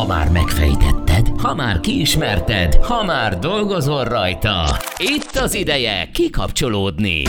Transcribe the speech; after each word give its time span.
Ha 0.00 0.06
már 0.06 0.30
megfejtetted, 0.30 1.26
ha 1.42 1.54
már 1.54 1.80
kiismerted, 1.80 2.74
ha 2.74 3.04
már 3.04 3.38
dolgozol 3.38 4.04
rajta. 4.04 4.76
Itt 4.96 5.36
az 5.36 5.54
ideje 5.54 6.10
kikapcsolódni. 6.12 7.22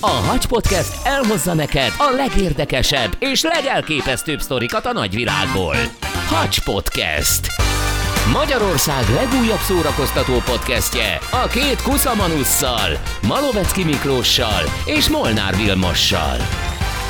A 0.00 0.10
Hacs 0.10 0.46
Podcast 0.46 1.06
elhozza 1.06 1.54
neked 1.54 1.92
a 1.98 2.14
legérdekesebb 2.16 3.16
és 3.18 3.42
legelképesztőbb 3.42 4.40
sztorikat 4.40 4.86
a 4.86 4.92
nagyvilágból. 4.92 5.76
Hacs 6.28 6.64
Podcast. 6.64 7.46
Magyarország 8.32 9.04
legújabb 9.14 9.60
szórakoztató 9.60 10.32
podcastje 10.44 11.18
a 11.44 11.46
két 11.46 11.82
kuszamanusszal, 11.82 12.90
Malovecki 13.26 13.84
Miklóssal 13.84 14.62
és 14.84 15.08
Molnár 15.08 15.56
Vilmossal. 15.56 16.36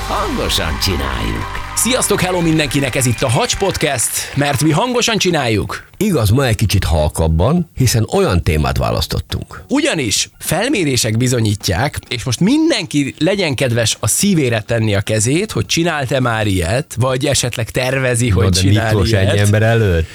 Hangosan 0.08 0.78
csináljuk! 0.78 1.63
Sziasztok, 1.76 2.20
hello 2.20 2.40
mindenkinek, 2.40 2.94
ez 2.94 3.06
itt 3.06 3.22
a 3.22 3.28
Hacs 3.28 3.56
Podcast, 3.56 4.10
mert 4.34 4.62
mi 4.62 4.70
hangosan 4.70 5.18
csináljuk. 5.18 5.86
Igaz, 5.96 6.30
ma 6.30 6.46
egy 6.46 6.56
kicsit 6.56 6.84
halkabban, 6.84 7.70
hiszen 7.76 8.06
olyan 8.12 8.42
témát 8.42 8.76
választottunk. 8.76 9.62
Ugyanis 9.68 10.28
felmérések 10.38 11.16
bizonyítják, 11.16 11.98
és 12.08 12.24
most 12.24 12.40
mindenki 12.40 13.14
legyen 13.18 13.54
kedves 13.54 13.96
a 14.00 14.06
szívére 14.06 14.60
tenni 14.60 14.94
a 14.94 15.00
kezét, 15.00 15.52
hogy 15.52 15.66
csinált-e 15.66 16.20
már 16.20 16.46
ilyet, 16.46 16.94
vagy 16.98 17.26
esetleg 17.26 17.70
tervezi, 17.70 18.28
hogy 18.28 18.48
de 18.48 18.60
csinál 18.60 18.84
Miklós 18.84 19.08
ilyet. 19.10 19.32
egy 19.32 19.38
ember 19.38 19.62
előtt. 19.62 20.08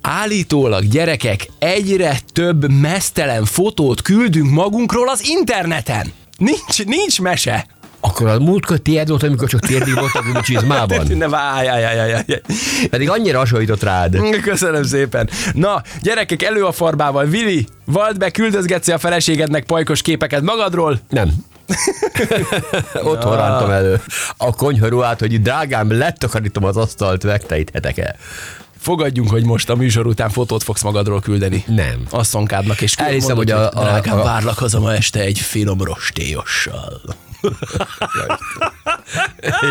Állítólag 0.00 0.84
gyerekek 0.88 1.46
egyre 1.58 2.18
több 2.32 2.70
mesztelen 2.70 3.44
fotót 3.44 4.02
küldünk 4.02 4.50
magunkról 4.50 5.08
az 5.08 5.28
interneten. 5.28 6.12
Nincs, 6.38 6.84
nincs 6.84 7.20
mese. 7.20 7.66
Akkor 8.00 8.26
a 8.26 8.38
múltkor 8.38 8.78
tiéd 8.78 9.08
volt, 9.08 9.22
amikor 9.22 9.48
csak 9.48 9.60
térdig 9.60 9.94
voltak 9.94 10.24
a 10.34 10.40
csizmában. 10.42 11.06
Ne 11.16 11.28
várj, 11.28 11.66
jaj, 11.66 11.80
jaj, 11.80 11.94
jaj, 11.96 12.24
jaj. 12.26 12.40
Pedig 12.90 13.10
annyira 13.10 13.38
hasonlított 13.38 13.82
rád. 13.82 14.18
Köszönöm 14.42 14.82
szépen. 14.82 15.28
Na, 15.54 15.82
gyerekek, 16.02 16.42
elő 16.42 16.64
a 16.64 16.72
farbával. 16.72 17.24
Vili, 17.24 17.66
vald 17.84 18.18
be, 18.18 18.30
küldözgetsz 18.30 18.88
a 18.88 18.98
feleségednek 18.98 19.64
pajkos 19.64 20.02
képeket 20.02 20.42
magadról? 20.42 21.00
Nem. 21.08 21.32
Otthon 23.02 23.36
rántam 23.36 23.70
elő. 23.70 24.00
A 24.36 24.54
konyharuhát, 24.54 25.20
hogy 25.20 25.42
drágám, 25.42 25.98
letakarítom 25.98 26.64
az 26.64 26.76
asztalt, 26.76 27.24
megtejthetek 27.24 27.98
el. 27.98 28.16
Fogadjunk, 28.78 29.30
hogy 29.30 29.44
most 29.44 29.70
a 29.70 29.74
műsor 29.74 30.06
után 30.06 30.30
fotót 30.30 30.62
fogsz 30.62 30.82
magadról 30.82 31.20
küldeni. 31.20 31.64
Nem. 31.66 32.02
Asszonykádnak, 32.10 32.80
és 32.80 32.94
Elhiszem, 32.96 33.36
hogy 33.36 33.50
a- 33.50 33.70
a- 33.70 33.82
drágám, 33.82 34.18
a- 34.18 34.22
várlak 34.22 34.58
haza 34.58 34.80
ma 34.80 34.94
este 34.94 35.20
egy 35.20 35.38
finom 35.38 35.82
rostélyossal. 35.82 37.00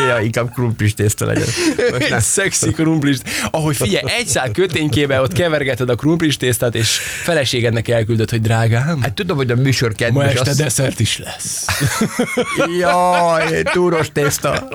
Ja, 0.07 0.19
inkább 0.19 0.51
krumplis 0.53 0.93
tészta 0.93 1.25
legyen. 1.25 1.47
Most 1.91 2.11
Egy 2.11 2.19
szexi 2.19 2.71
krumplist. 2.71 3.21
Ahogy 3.51 3.75
figyelj, 3.75 4.03
egy 4.17 4.27
szál 4.27 4.51
köténykébe 4.51 5.21
ott 5.21 5.31
kevergeted 5.31 5.89
a 5.89 5.95
krumplis 5.95 6.37
tésztát, 6.37 6.75
és 6.75 6.97
feleségednek 7.23 7.87
elküldött, 7.87 8.29
hogy 8.29 8.41
drágám, 8.41 9.01
Hát 9.01 9.13
tudom, 9.13 9.37
hogy 9.37 9.51
a 9.51 9.55
műsor 9.55 9.89
ma 9.89 9.95
kedves. 9.95 10.33
este 10.33 10.49
az... 10.49 10.57
desszert 10.57 10.99
is 10.99 11.17
lesz. 11.17 11.65
Jaj, 12.79 13.63
túros 13.63 14.11
tészta. 14.11 14.67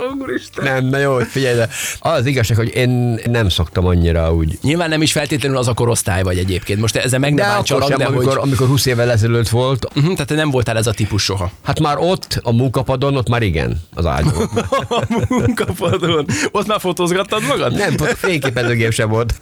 Nem, 0.63 0.87
na 0.87 0.99
jó, 0.99 1.19
figyelj, 1.19 1.57
de 1.57 1.69
az 1.99 2.27
igazság, 2.27 2.57
hogy 2.57 2.75
én 2.75 3.21
nem 3.25 3.49
szoktam 3.49 3.87
annyira 3.87 4.35
úgy. 4.35 4.59
Nyilván 4.63 4.89
nem 4.89 5.03
is 5.03 5.13
feltétlenül 5.13 5.59
az 5.59 5.69
a 5.69 5.75
korosztály 5.75 6.23
vagy 6.23 6.39
egyébként. 6.39 6.81
Most 6.81 6.97
ezzel 6.97 7.19
meg 7.19 7.35
De 7.35 7.43
akkor 7.43 7.55
bántsalak, 7.55 7.89
sem, 7.89 7.99
de 7.99 8.05
amikor, 8.05 8.37
hogy... 8.39 8.49
amikor 8.49 8.67
20 8.67 8.87
évvel 8.87 9.11
ezelőtt 9.11 9.49
volt, 9.49 9.89
Uh-huh, 9.95 10.13
tehát 10.13 10.27
te 10.27 10.35
nem 10.35 10.51
voltál 10.51 10.77
ez 10.77 10.87
a 10.87 10.93
típus 10.93 11.23
soha. 11.23 11.51
hát 11.63 11.81
már 11.81 11.97
ott, 11.99 12.41
a 12.43 12.53
munkapadon, 12.91 13.17
ott 13.17 13.29
már 13.29 13.43
igen, 13.43 13.81
az 13.95 14.07
ágyon. 14.07 14.33
A 14.89 15.03
munkapadon. 15.29 16.27
Ott 16.51 16.67
már 16.67 16.81
fotózgattad 16.81 17.43
magad? 17.43 17.73
Nem, 17.77 17.97
fényképezőgép 17.97 18.93
sem 18.93 19.09
volt. 19.09 19.35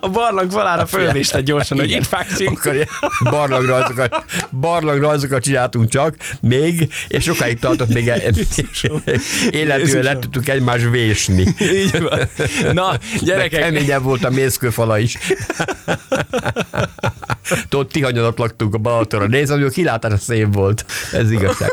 A 0.00 0.08
barlang 0.08 0.50
falára 0.50 0.86
fölvésted 0.86 1.44
gyorsan, 1.44 1.78
hogy 1.78 1.90
itt. 1.90 2.08
Akkor 2.46 2.86
barlangrajzokat, 3.30 4.24
barlangrajzokat 4.60 5.42
csináltunk 5.42 5.88
csak, 5.88 6.16
még, 6.40 6.92
és 7.08 7.24
sokáig 7.24 7.58
tartott 7.58 7.92
még 7.92 8.04
életűen 9.50 10.02
le 10.02 10.18
tudtuk 10.18 10.48
egymást 10.48 10.90
vésni. 10.90 11.54
Így 11.58 12.02
van. 12.02 12.28
Na, 12.72 12.98
gyerekek, 13.20 13.60
keményebb 13.60 14.02
volt 14.02 14.24
a 14.24 14.30
mészkőfala 14.30 14.98
is. 14.98 15.18
Tudod, 17.68 17.86
Tihanyon 17.86 18.24
ott 18.24 18.38
laktunk 18.38 18.74
a 18.74 18.78
Balatoron. 18.78 19.28
Nézd, 19.28 19.52
hogy 19.52 19.62
a 19.62 19.68
kilátás 19.68 20.20
szép 20.20 20.54
volt. 20.54 20.84
Ez 21.12 21.30
igazság. 21.30 21.72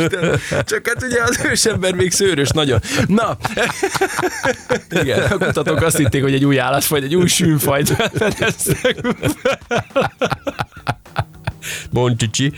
Úristen, 0.00 0.64
csak 0.64 0.86
hát 0.86 1.02
ugye 1.02 1.22
az 1.22 1.40
ősember 1.44 1.94
még 1.94 2.12
szőrös 2.12 2.48
nagyon. 2.48 2.80
Na, 3.06 3.36
igen, 4.90 5.22
a 5.22 5.38
kutatók 5.38 5.82
azt 5.82 5.96
hitték, 5.96 6.22
hogy 6.22 6.34
egy 6.34 6.44
új 6.44 6.58
állatfajt, 6.58 7.04
egy 7.04 7.16
új 7.16 7.26
sűnfajt 7.26 7.88
fedeztek. 8.14 8.96
Moncsicsi. 11.90 12.52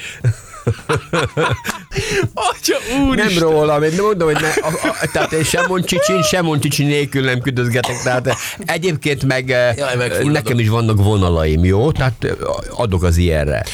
Atya 2.35 2.77
úr 3.07 3.17
Nem 3.17 3.39
rólam, 3.39 3.83
én 3.83 3.93
mondom, 4.01 4.33
hogy 4.33 4.41
ne, 4.41 4.49
a, 4.49 4.89
a, 5.03 5.09
tehát 5.13 5.33
én 5.33 5.45
sem 5.45 5.65
Moncsicsin, 5.69 6.23
sem 6.23 6.45
Moncsicsi 6.45 6.85
nélkül 6.85 7.25
nem 7.25 7.41
küldözgetek, 7.41 8.03
tehát 8.03 8.37
egyébként 8.67 9.25
meg, 9.25 9.49
Jaj, 9.49 9.75
Jaj, 9.77 10.25
nekem 10.25 10.59
is 10.59 10.69
vannak 10.69 10.97
vonalaim, 10.97 11.65
jó? 11.65 11.93
Tehát 11.93 12.27
adok 12.71 13.03
az 13.03 13.17
ilyenre. 13.17 13.65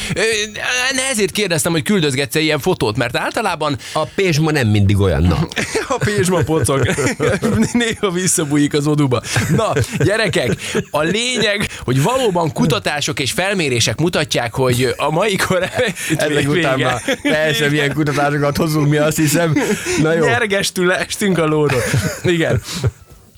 Ne, 0.95 1.07
Ezért 1.11 1.31
kérdeztem, 1.31 1.71
hogy 1.71 1.83
küldözgetsz 1.83 2.35
-e 2.35 2.39
ilyen 2.39 2.59
fotót, 2.59 2.97
mert 2.97 3.17
általában 3.17 3.77
A 3.93 4.05
pézsma 4.05 4.51
nem 4.51 4.67
mindig 4.67 4.99
olyan, 4.99 5.21
na. 5.21 5.47
a 5.97 5.97
pézsma 6.05 6.43
pocog. 6.43 6.93
Néha 7.73 8.11
visszabújik 8.11 8.73
az 8.73 8.87
oduba. 8.87 9.21
Na, 9.55 9.73
gyerekek, 9.97 10.55
a 10.91 11.01
lényeg, 11.01 11.69
hogy 11.83 12.03
valóban 12.03 12.53
kutatások 12.53 13.19
és 13.19 13.31
felmérések 13.31 13.99
mutatják, 13.99 14.53
hogy 14.53 14.93
a 14.97 15.11
mai 15.11 15.35
kor... 15.35 15.69
Ezek 16.17 16.49
után 16.49 16.78
már 16.79 17.01
persze 17.21 17.69
milyen 17.69 17.93
kutatásokat 17.93 18.57
hozunk 18.57 18.89
mi, 18.89 18.97
azt 18.97 19.17
hiszem. 19.17 19.57
Na 20.01 20.13
jó. 20.13 20.25
Nyergestül 20.25 20.91
estünk 20.91 21.37
a 21.37 21.45
lóról. 21.45 21.81
Igen. 22.23 22.61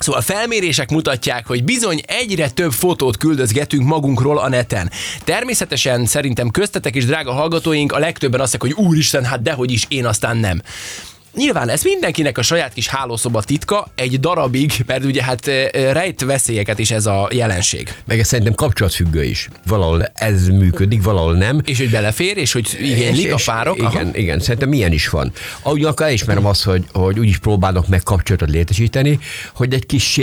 Szóval 0.01 0.21
felmérések 0.21 0.89
mutatják, 0.89 1.47
hogy 1.47 1.63
bizony 1.63 2.01
egyre 2.07 2.49
több 2.49 2.71
fotót 2.71 3.17
küldözgetünk 3.17 3.87
magunkról 3.87 4.37
a 4.37 4.49
neten. 4.49 4.91
Természetesen 5.23 6.05
szerintem 6.05 6.49
köztetek 6.49 6.95
is, 6.95 7.05
drága 7.05 7.31
hallgatóink, 7.31 7.91
a 7.91 7.99
legtöbben 7.99 8.39
azt 8.39 8.57
mondják, 8.59 8.77
hogy 8.77 8.85
úristen, 8.87 9.23
hát 9.25 9.41
dehogy 9.41 9.71
is, 9.71 9.85
én 9.87 10.05
aztán 10.05 10.37
nem. 10.37 10.61
Nyilván 11.35 11.69
ez 11.69 11.83
mindenkinek 11.83 12.37
a 12.37 12.41
saját 12.41 12.73
kis 12.73 12.87
hálószoba 12.87 13.41
titka, 13.41 13.87
egy 13.95 14.19
darabig, 14.19 14.71
mert 14.85 15.03
ugye 15.05 15.23
hát 15.23 15.45
rejt 15.91 16.21
veszélyeket 16.21 16.79
is 16.79 16.91
ez 16.91 17.05
a 17.05 17.27
jelenség. 17.31 17.93
Meg 18.05 18.19
ez 18.19 18.27
szerintem 18.27 18.53
kapcsolatfüggő 18.53 19.23
is. 19.23 19.47
Valahol 19.67 20.03
ez 20.13 20.47
működik, 20.47 21.03
valahol 21.03 21.35
nem. 21.35 21.61
És 21.65 21.77
hogy 21.77 21.89
belefér, 21.89 22.37
és 22.37 22.51
hogy 22.51 22.77
igénylik 22.81 23.25
És- 23.25 23.31
a 23.31 23.35
és 23.35 23.43
párok. 23.43 23.77
Igen, 23.77 23.87
Aha. 23.89 24.01
igen, 24.13 24.39
szerintem 24.39 24.73
ilyen 24.73 24.91
is 24.91 25.09
van. 25.09 25.31
Ahogy 25.61 25.83
akkor 25.83 26.05
elismerem 26.05 26.45
azt, 26.45 26.63
hogy, 26.63 26.83
hogy 26.93 27.19
úgy 27.19 27.27
is 27.27 27.37
próbálnak 27.37 27.87
meg 27.87 28.03
kapcsolatot 28.03 28.49
létesíteni, 28.49 29.19
hogy 29.53 29.73
egy 29.73 29.85
kis 29.85 30.19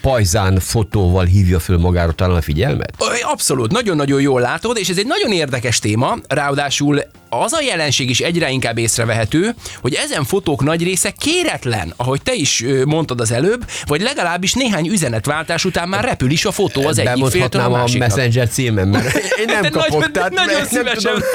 pajzán 0.00 0.58
fotóval 0.60 1.24
hívja 1.24 1.58
föl 1.58 1.78
magára 1.78 2.12
talán 2.12 2.36
a 2.36 2.40
figyelmet. 2.42 2.94
Abszolút, 3.22 3.70
nagyon-nagyon 3.72 4.20
jól 4.20 4.40
látod, 4.40 4.76
és 4.78 4.88
ez 4.88 4.98
egy 4.98 5.06
nagyon 5.06 5.32
érdekes 5.32 5.78
téma, 5.78 6.16
ráadásul 6.28 7.02
az 7.28 7.52
a 7.52 7.60
jelenség 7.60 8.10
is 8.10 8.20
egyre 8.20 8.50
inkább 8.50 8.78
észrevehető, 8.78 9.54
hogy 9.80 9.94
ezen 9.94 10.24
fotók 10.24 10.62
nagy 10.62 10.82
része 10.82 11.10
kéretlen, 11.10 11.92
ahogy 11.96 12.22
te 12.22 12.34
is 12.34 12.64
mondtad 12.84 13.20
az 13.20 13.30
előbb, 13.30 13.64
vagy 13.86 14.00
legalábbis 14.00 14.52
néhány 14.52 14.86
üzenetváltás 14.86 15.64
után 15.64 15.88
már 15.88 16.04
repül 16.04 16.30
is 16.30 16.44
a 16.44 16.52
fotó 16.52 16.86
az 16.86 16.98
egyik 16.98 17.24
féltől 17.26 17.60
a 17.60 17.64
Bemondhatnám 17.64 17.72
a, 17.72 17.76
másiknak. 17.76 18.08
Messenger 18.08 18.48
címem, 18.48 18.88
mert 18.88 19.16
én 19.40 19.44
nem 19.46 19.62
De 19.62 19.68
kapok, 19.68 19.90
nagyon, 19.90 20.12
tehát 20.12 20.32
nagyon 20.32 20.54
nem 20.54 20.66
szívesen. 20.66 21.12
tudom. 21.12 21.28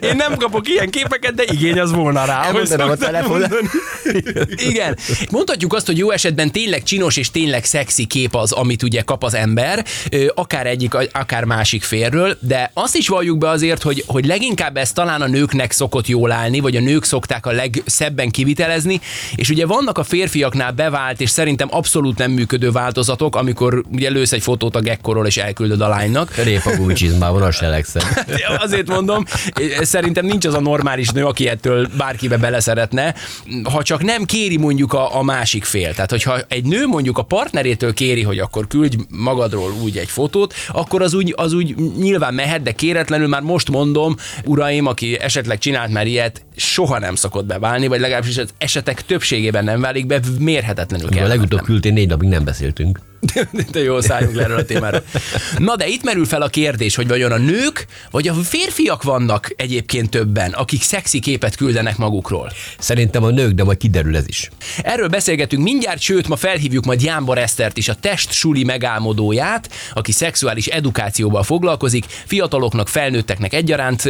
Én 0.10 0.16
nem 0.16 0.36
kapok 0.36 0.68
ilyen 0.68 0.90
képeket, 0.90 1.34
de 1.34 1.42
igény 1.52 1.78
az 1.78 1.92
volna 1.92 2.24
rá. 2.24 2.44
Elmondanám 2.44 2.90
a 2.90 2.94
telefon. 2.96 3.44
Igen. 4.70 4.98
Mondhatjuk 5.30 5.72
azt, 5.74 5.86
hogy 5.86 5.98
jó 5.98 6.10
esetben 6.10 6.50
tényleg 6.52 6.82
csinos 6.82 7.16
és 7.16 7.30
tényleg 7.30 7.64
szexi 7.64 8.04
kép 8.06 8.34
az, 8.34 8.52
amit 8.52 8.82
ugye 8.82 9.00
kap 9.02 9.24
az 9.24 9.34
ember, 9.34 9.84
akár 10.34 10.66
egyik, 10.66 10.94
akár 11.12 11.44
másik 11.44 11.82
félről, 11.82 12.36
de 12.40 12.70
azt 12.74 12.96
is 12.96 13.08
valljuk 13.08 13.38
be 13.38 13.48
azért, 13.48 13.82
hogy, 13.82 14.04
hogy 14.06 14.26
leginkább 14.26 14.76
ez 14.82 14.92
talán 14.92 15.22
a 15.22 15.26
nőknek 15.26 15.72
szokott 15.72 16.06
jól 16.06 16.32
állni, 16.32 16.60
vagy 16.60 16.76
a 16.76 16.80
nők 16.80 17.04
szokták 17.04 17.46
a 17.46 17.50
legszebben 17.50 18.30
kivitelezni, 18.30 19.00
és 19.34 19.50
ugye 19.50 19.66
vannak 19.66 19.98
a 19.98 20.04
férfiaknál 20.04 20.72
bevált, 20.72 21.20
és 21.20 21.30
szerintem 21.30 21.68
abszolút 21.70 22.18
nem 22.18 22.30
működő 22.30 22.70
változatok, 22.70 23.36
amikor 23.36 23.82
ugye 23.92 24.10
lősz 24.10 24.32
egy 24.32 24.42
fotót 24.42 24.76
a 24.76 24.80
gekkorról, 24.80 25.26
és 25.26 25.36
elküldöd 25.36 25.80
a 25.80 25.88
lánynak. 25.88 26.34
Répa 26.36 26.76
gúcsizmában, 26.76 27.42
azt. 27.42 27.60
Azért 28.64 28.88
mondom, 28.88 29.24
szerintem 29.80 30.26
nincs 30.26 30.46
az 30.46 30.54
a 30.54 30.60
normális 30.60 31.08
nő, 31.08 31.24
aki 31.24 31.48
ettől 31.48 31.88
bárkibe 31.96 32.36
beleszeretne, 32.36 33.14
ha 33.62 33.82
csak 33.82 34.02
nem 34.02 34.24
kéri 34.24 34.56
mondjuk 34.56 34.92
a, 34.92 35.18
a 35.18 35.22
másik 35.22 35.64
fél. 35.64 35.94
Tehát, 35.94 36.10
hogyha 36.10 36.38
egy 36.48 36.64
nő 36.64 36.86
mondjuk 36.86 37.18
a 37.18 37.22
partnerétől 37.22 37.94
kéri, 37.94 38.22
hogy 38.22 38.38
akkor 38.38 38.66
küldj 38.66 38.96
magadról 39.08 39.72
úgy 39.82 39.96
egy 39.96 40.08
fotót, 40.08 40.54
akkor 40.68 41.02
az 41.02 41.14
úgy, 41.14 41.34
az 41.36 41.52
úgy 41.52 41.74
nyilván 41.96 42.34
mehet, 42.34 42.62
de 42.62 42.72
kéretlenül 42.72 43.28
már 43.28 43.42
most 43.42 43.70
mondom, 43.70 44.16
uraim, 44.44 44.71
aki 44.80 45.18
esetleg 45.20 45.58
csinált 45.58 45.92
már 45.92 46.06
ilyet, 46.06 46.44
soha 46.56 46.98
nem 46.98 47.14
szokott 47.14 47.46
beválni, 47.46 47.86
vagy 47.86 48.00
legalábbis 48.00 48.38
az 48.38 48.54
esetek 48.58 49.02
többségében 49.02 49.64
nem 49.64 49.80
válik 49.80 50.06
be, 50.06 50.20
mérhetetlenül 50.38 51.08
A 51.18 51.26
legutóbb 51.26 51.62
küldtél, 51.62 51.92
négy 51.92 52.08
napig 52.08 52.28
nem 52.28 52.44
beszéltünk. 52.44 52.98
De 53.70 53.82
jó, 53.82 54.00
szálljunk 54.00 54.34
le 54.34 54.42
erről 54.42 54.58
a 54.58 54.64
témára. 54.64 55.02
Na 55.58 55.76
de 55.76 55.86
itt 55.86 56.02
merül 56.02 56.26
fel 56.26 56.42
a 56.42 56.48
kérdés, 56.48 56.94
hogy 56.94 57.08
vajon 57.08 57.32
a 57.32 57.36
nők, 57.36 57.86
vagy 58.10 58.28
a 58.28 58.34
férfiak 58.34 59.02
vannak 59.02 59.52
egyébként 59.56 60.10
többen, 60.10 60.52
akik 60.52 60.82
szexi 60.82 61.20
képet 61.20 61.56
küldenek 61.56 61.96
magukról. 61.96 62.52
Szerintem 62.78 63.24
a 63.24 63.30
nők, 63.30 63.52
de 63.52 63.64
majd 63.64 63.78
kiderül 63.78 64.16
ez 64.16 64.24
is. 64.26 64.50
Erről 64.82 65.08
beszélgetünk 65.08 65.62
mindjárt, 65.62 66.00
sőt, 66.00 66.28
ma 66.28 66.36
felhívjuk 66.36 66.84
majd 66.84 67.02
Jánbor 67.02 67.38
Esztert 67.38 67.76
is, 67.76 67.88
a 67.88 67.94
test 67.94 68.32
suli 68.32 68.64
megálmodóját, 68.64 69.70
aki 69.94 70.12
szexuális 70.12 70.66
edukációval 70.66 71.42
foglalkozik, 71.42 72.04
fiataloknak, 72.26 72.88
felnőtteknek 72.88 73.52
egyaránt 73.52 74.02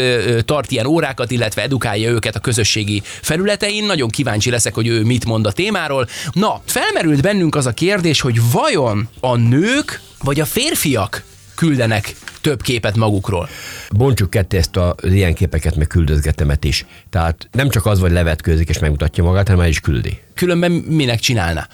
tart 0.44 0.70
ilyen 0.70 0.87
órákat, 0.87 1.31
illetve 1.31 1.62
edukálja 1.62 2.11
őket 2.11 2.37
a 2.37 2.41
közösségi 2.41 3.03
felületein. 3.05 3.85
Nagyon 3.85 4.09
kíváncsi 4.09 4.50
leszek, 4.50 4.75
hogy 4.75 4.87
ő 4.87 5.03
mit 5.03 5.25
mond 5.25 5.47
a 5.47 5.53
témáról. 5.53 6.09
Na, 6.32 6.61
felmerült 6.67 7.23
bennünk 7.23 7.55
az 7.55 7.67
a 7.67 7.73
kérdés, 7.73 8.20
hogy 8.20 8.50
vajon 8.53 9.01
a 9.20 9.37
nők 9.37 10.00
vagy 10.22 10.40
a 10.40 10.44
férfiak 10.44 11.22
küldenek 11.54 12.14
több 12.40 12.62
képet 12.62 12.96
magukról. 12.96 13.49
Bontsuk 13.97 14.31
ketté 14.31 14.56
ezt 14.56 14.77
az 14.77 15.12
ilyen 15.12 15.35
képeket, 15.35 15.77
meg 15.77 15.87
küldözgetemet 15.87 16.65
is. 16.65 16.87
Tehát 17.11 17.49
nem 17.53 17.69
csak 17.69 17.87
az, 17.87 18.00
hogy 18.00 18.12
levetkőzik 18.12 18.69
és 18.69 18.79
megmutatja 18.79 19.25
magát, 19.25 19.47
hanem 19.49 19.62
el 19.62 19.69
is 19.69 19.81
küldi. 19.81 20.21
Különben 20.35 20.71
minek 20.71 21.21
csinálna? 21.21 21.67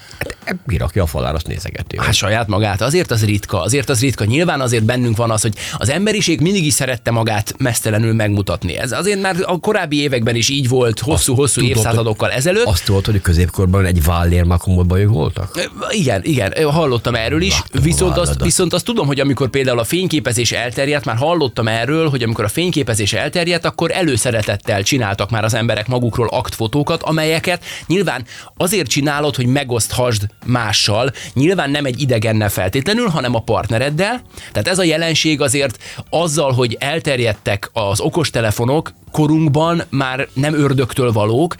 Hát 0.45 0.57
kirakja 0.67 1.03
a 1.03 1.05
falára, 1.05 1.35
azt 1.35 1.47
nézegeti. 1.47 1.97
Hát 1.99 2.13
saját 2.13 2.47
magát, 2.47 2.81
azért 2.81 3.11
az 3.11 3.25
ritka, 3.25 3.61
azért 3.61 3.89
az 3.89 4.01
ritka. 4.01 4.25
Nyilván 4.25 4.61
azért 4.61 4.83
bennünk 4.83 5.17
van 5.17 5.31
az, 5.31 5.41
hogy 5.41 5.53
az 5.77 5.89
emberiség 5.89 6.41
mindig 6.41 6.65
is 6.65 6.73
szerette 6.73 7.11
magát 7.11 7.55
mesztelenül 7.57 8.13
megmutatni. 8.13 8.77
Ez 8.77 8.91
azért 8.91 9.21
már 9.21 9.35
a 9.41 9.59
korábbi 9.59 10.01
években 10.01 10.35
is 10.35 10.49
így 10.49 10.67
volt, 10.69 10.99
hosszú-hosszú 10.99 11.61
évszázadokkal 11.61 12.31
ezelőtt. 12.31 12.65
Azt 12.65 12.85
tudod, 12.85 13.05
hogy 13.05 13.15
a 13.15 13.21
középkorban 13.21 13.85
egy 13.85 14.03
vállér 14.03 14.43
makomodbajok 14.43 15.13
voltak? 15.13 15.69
Igen, 15.89 16.21
igen, 16.23 16.53
hallottam 16.69 17.15
erről 17.15 17.41
is, 17.41 17.53
Láttam 17.53 17.81
viszont 17.83 18.17
azt, 18.17 18.43
viszont 18.43 18.73
azt 18.73 18.85
tudom, 18.85 19.07
hogy 19.07 19.19
amikor 19.19 19.49
például 19.49 19.79
a 19.79 19.83
fényképezés 19.83 20.51
elterjedt, 20.51 21.05
már 21.05 21.15
hallottam 21.15 21.67
erről, 21.67 22.08
hogy 22.09 22.23
amikor 22.23 22.43
a 22.43 22.47
fényképezés 22.47 23.13
elterjedt, 23.13 23.65
akkor 23.65 23.91
előszeretettel 23.91 24.83
csináltak 24.83 25.29
már 25.29 25.43
az 25.43 25.53
emberek 25.53 25.87
magukról 25.87 26.27
aktfotókat, 26.27 27.03
amelyeket 27.03 27.63
nyilván 27.87 28.25
azért 28.57 28.89
csinálod, 28.89 29.35
hogy 29.35 29.45
megoszthasd 29.45 30.21
mással, 30.45 31.11
nyilván 31.33 31.69
nem 31.69 31.85
egy 31.85 32.01
idegennel 32.01 32.49
feltétlenül, 32.49 33.07
hanem 33.07 33.35
a 33.35 33.39
partnereddel. 33.39 34.21
Tehát 34.51 34.67
ez 34.67 34.79
a 34.79 34.83
jelenség 34.83 35.41
azért 35.41 35.83
azzal, 36.09 36.51
hogy 36.51 36.77
elterjedtek 36.79 37.69
az 37.73 37.99
okostelefonok, 37.99 38.93
korunkban 39.11 39.83
már 39.89 40.27
nem 40.33 40.53
ördögtől 40.53 41.11
valók, 41.11 41.55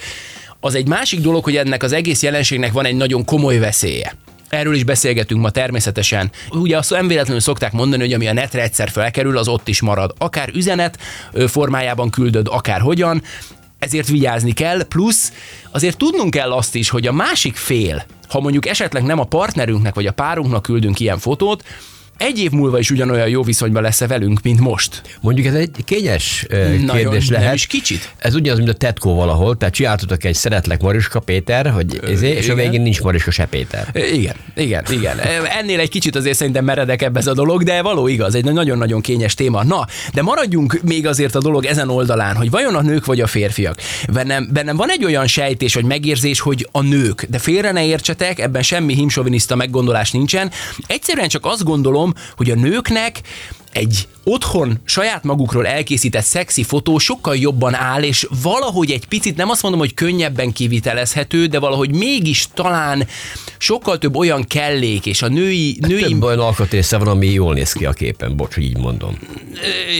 az 0.60 0.76
egy 0.76 0.88
másik 0.88 1.20
dolog, 1.20 1.44
hogy 1.44 1.56
ennek 1.56 1.84
az 1.84 1.92
egész 1.92 2.24
jelenségnek 2.24 2.72
van 2.72 2.86
egy 2.86 2.96
nagyon 2.96 3.26
komoly 3.26 3.58
veszélye. 3.58 4.14
Erről 4.50 4.76
is 4.76 4.84
beszélgetünk 4.84 5.42
ma 5.42 5.50
természetesen. 5.50 6.32
Ugye 6.50 6.78
azt 6.78 6.90
nem 6.90 7.08
véletlenül 7.08 7.42
szokták 7.42 7.72
mondani, 7.72 8.02
hogy 8.02 8.14
ami 8.14 8.28
a 8.28 8.34
netre 8.34 8.62
egyszer 8.62 8.90
felkerül, 8.90 9.38
az 9.38 9.48
ott 9.48 9.68
is 9.68 9.82
marad. 9.82 10.14
Akár 10.18 10.50
üzenet 10.54 10.98
formájában 11.48 12.10
küldöd, 12.10 12.48
akár 12.50 12.82
hogyan. 12.82 13.22
Ezért 13.80 14.08
vigyázni 14.08 14.52
kell, 14.52 14.84
plusz 14.84 15.34
azért 15.72 15.98
tudnunk 15.98 16.32
kell 16.32 16.52
azt 16.52 16.76
is, 16.76 16.90
hogy 16.90 17.08
a 17.08 17.12
másik 17.12 17.56
fél, 17.56 18.06
ha 18.30 18.40
mondjuk 18.40 18.68
esetleg 18.68 19.04
nem 19.04 19.20
a 19.20 19.24
partnerünknek 19.24 19.94
vagy 19.96 20.06
a 20.06 20.12
párunknak 20.12 20.62
küldünk 20.62 21.00
ilyen 21.00 21.18
fotót, 21.18 21.64
egy 22.20 22.40
év 22.40 22.52
múlva 22.52 22.80
is 22.80 22.92
ugyanolyan 22.92 23.28
jó 23.28 23.44
viszonyban 23.44 23.82
lesz 23.82 24.00
velünk, 24.00 24.42
mint 24.42 24.60
most. 24.60 25.02
Mondjuk 25.22 25.48
ez 25.48 25.54
egy 25.54 25.70
kényes 25.86 26.46
Nagyon, 26.50 26.96
kérdés 26.96 27.28
nem 27.28 27.40
lehet. 27.40 27.56
is 27.56 27.68
kicsit. 27.68 28.14
Ez 28.18 28.36
ugyanaz, 28.36 28.58
mint 28.58 28.70
a 28.70 28.74
tetkó 28.74 29.16
valahol, 29.16 29.58
tehát 29.58 29.74
csináltatok 29.74 30.24
egy 30.24 30.36
szeretlek 30.36 30.82
Mariska 30.82 31.20
Péter, 31.20 31.70
hogy 31.70 32.00
ezért, 32.08 32.38
és 32.38 32.50
a 32.50 32.56
végén 32.56 32.82
nincs 32.82 33.02
Mariska 33.02 33.32
se 33.32 33.46
Péter. 33.46 33.88
Igen, 34.14 34.36
igen, 34.56 34.84
igen. 34.90 35.20
Ennél 35.60 35.80
egy 35.80 35.90
kicsit 35.90 36.16
azért 36.16 36.38
szerintem 36.38 36.66
meredekebb 36.66 37.18
ez 37.18 37.28
a 37.28 37.34
dolog, 37.34 37.64
de 37.64 37.82
való 37.82 38.08
igaz, 38.08 38.36
egy 38.36 38.44
nagyon-nagyon 38.44 39.02
kényes 39.02 39.34
téma. 39.34 39.64
Na, 39.64 39.88
de 40.14 40.22
maradjunk 40.22 40.80
még 40.84 41.08
azért 41.08 41.36
a 41.36 41.40
dolog 41.40 41.66
ezen 41.66 41.90
oldalán, 41.90 42.36
hogy 42.36 42.50
vajon 42.50 42.76
a 42.76 42.82
nők 42.82 43.06
vagy 43.06 43.22
a 43.22 43.28
férfiak. 43.28 43.78
Bennem, 44.14 44.50
bennem 44.54 44.76
van 44.76 44.90
egy 44.90 45.06
olyan 45.06 45.28
sejtés 45.28 45.74
vagy 45.74 45.86
megérzés, 45.86 46.40
hogy 46.40 46.68
a 46.72 46.82
nők, 46.82 47.26
de 47.30 47.40
félre 47.40 47.72
ne 47.72 47.86
értsetek, 47.86 48.40
ebben 48.40 48.62
semmi 48.62 48.94
himsoviniszta 48.94 49.56
meggondolás 49.56 50.12
nincsen. 50.12 50.52
Egyszerűen 50.88 51.28
csak 51.28 51.46
azt 51.46 51.64
gondolom, 51.64 52.09
hogy 52.36 52.52
a 52.52 52.56
nőknek 52.56 53.22
egy 53.72 54.08
otthon 54.30 54.80
saját 54.86 55.24
magukról 55.24 55.68
elkészített 55.68 56.24
szexi 56.24 56.64
fotó 56.64 56.98
sokkal 56.98 57.36
jobban 57.36 57.76
áll, 57.76 58.04
és 58.04 58.28
valahogy 58.42 58.92
egy 58.92 59.06
picit, 59.06 59.36
nem 59.36 59.50
azt 59.50 59.62
mondom, 59.62 59.80
hogy 59.80 59.94
könnyebben 59.94 60.52
kivitelezhető, 60.52 61.46
de 61.46 61.60
valahogy 61.60 61.96
mégis 61.96 62.48
talán 62.54 63.08
sokkal 63.58 63.98
több 63.98 64.16
olyan 64.16 64.44
kellék, 64.44 65.06
és 65.06 65.22
a 65.22 65.28
női, 65.28 65.78
női 65.88 66.02
Több 66.02 66.24
olyan 66.24 66.40
alkatrésze 66.40 66.98
van, 66.98 67.08
ami 67.08 67.28
jól 67.28 67.54
néz 67.54 67.74
ki 67.74 67.86
a 67.86 67.92
képen, 67.92 68.36
bocs, 68.36 68.54
hogy 68.54 68.64
így 68.64 68.78
mondom. 68.78 69.18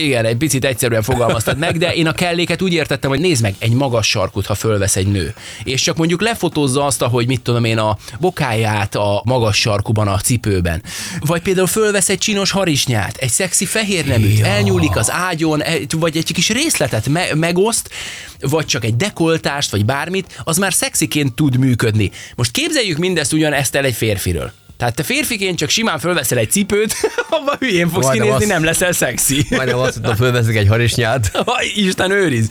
igen, 0.02 0.24
egy 0.24 0.36
picit 0.36 0.64
egyszerűen 0.64 1.02
fogalmaztad 1.02 1.58
meg, 1.58 1.78
de 1.78 1.94
én 1.94 2.06
a 2.06 2.12
kelléket 2.12 2.62
úgy 2.62 2.72
értettem, 2.72 3.10
hogy 3.10 3.20
nézd 3.20 3.42
meg, 3.42 3.54
egy 3.58 3.72
magas 3.72 4.08
sarkut, 4.08 4.46
ha 4.46 4.54
fölvesz 4.54 4.96
egy 4.96 5.06
nő, 5.06 5.34
és 5.64 5.82
csak 5.82 5.96
mondjuk 5.96 6.22
lefotózza 6.22 6.84
azt, 6.84 7.02
hogy 7.02 7.26
mit 7.26 7.40
tudom 7.40 7.64
én, 7.64 7.78
a 7.78 7.96
bokáját 8.20 8.94
a 8.94 9.22
magas 9.24 9.56
sarkuban, 9.56 10.08
a 10.08 10.18
cipőben. 10.18 10.82
Vagy 11.20 11.42
például 11.42 11.66
fölvesz 11.66 12.08
egy 12.08 12.18
csinos 12.18 12.50
harisnyát, 12.50 13.16
egy 13.16 13.30
szexi 13.30 13.64
fehér 13.64 14.06
neműt, 14.20 14.38
Ja. 14.38 14.46
elnyúlik 14.46 14.96
az 14.96 15.10
ágyon, 15.10 15.62
e- 15.62 15.78
vagy 15.96 16.16
egy 16.16 16.32
kis 16.32 16.48
részletet 16.48 17.08
me- 17.08 17.34
megoszt, 17.34 17.90
vagy 18.40 18.66
csak 18.66 18.84
egy 18.84 18.96
dekoltást, 18.96 19.70
vagy 19.70 19.84
bármit, 19.84 20.40
az 20.44 20.56
már 20.58 20.72
szexiként 20.72 21.34
tud 21.34 21.56
működni. 21.56 22.10
Most 22.34 22.50
képzeljük 22.50 22.98
mindezt 22.98 23.32
ugyanezt 23.32 23.74
el 23.74 23.84
egy 23.84 23.94
férfiről. 23.94 24.52
Tehát 24.80 24.94
te 24.94 25.02
férfiként 25.02 25.58
csak 25.58 25.68
simán 25.68 25.98
fölveszel 25.98 26.38
egy 26.38 26.50
cipőt, 26.50 26.94
abban 27.36 27.56
hülyén 27.58 27.88
fogsz 27.88 28.06
Majdnem 28.06 28.26
kinézni, 28.26 28.44
azt- 28.44 28.52
nem 28.52 28.64
leszel 28.64 28.92
szexi. 28.92 29.46
Majdnem 29.50 29.78
azt 29.78 29.92
mondtam, 30.00 30.16
fölveszek 30.16 30.56
egy 30.56 30.68
harisnyát. 30.68 31.30
Ha, 31.46 31.62
Isten 31.74 32.10
őriz. 32.10 32.48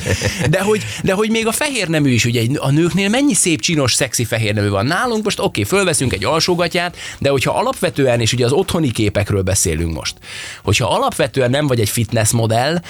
De 0.50 0.62
hogy, 0.62 0.86
de 1.04 1.14
hogy 1.14 1.30
még 1.30 1.48
a 1.48 1.52
fehér 1.52 1.88
nemű 1.88 2.12
is, 2.12 2.26
ugye 2.26 2.44
a 2.58 2.72
nőknél 2.72 3.10
mennyi 3.10 3.34
szép, 3.34 3.62
csinos, 3.62 3.94
szexi 3.94 4.26
fehér 4.26 4.54
nemű 4.54 4.70
van. 4.70 4.86
Nálunk 4.86 5.24
most 5.24 5.40
oké, 5.40 5.48
okay, 5.48 5.64
fölveszünk 5.64 6.14
egy 6.14 6.26
alsógatyát, 6.26 6.98
de 7.20 7.30
hogyha 7.30 7.58
alapvetően, 7.58 8.20
és 8.20 8.34
ugye 8.34 8.46
az 8.46 8.52
otthoni 8.52 8.92
képekről 8.92 9.42
beszélünk 9.42 9.94
most, 9.94 10.16
hogyha 10.64 10.88
alapvetően 10.88 11.50
nem 11.50 11.68
vagy 11.68 11.80
egy 11.80 11.90
fitness 11.90 12.32
modell, 12.32 12.82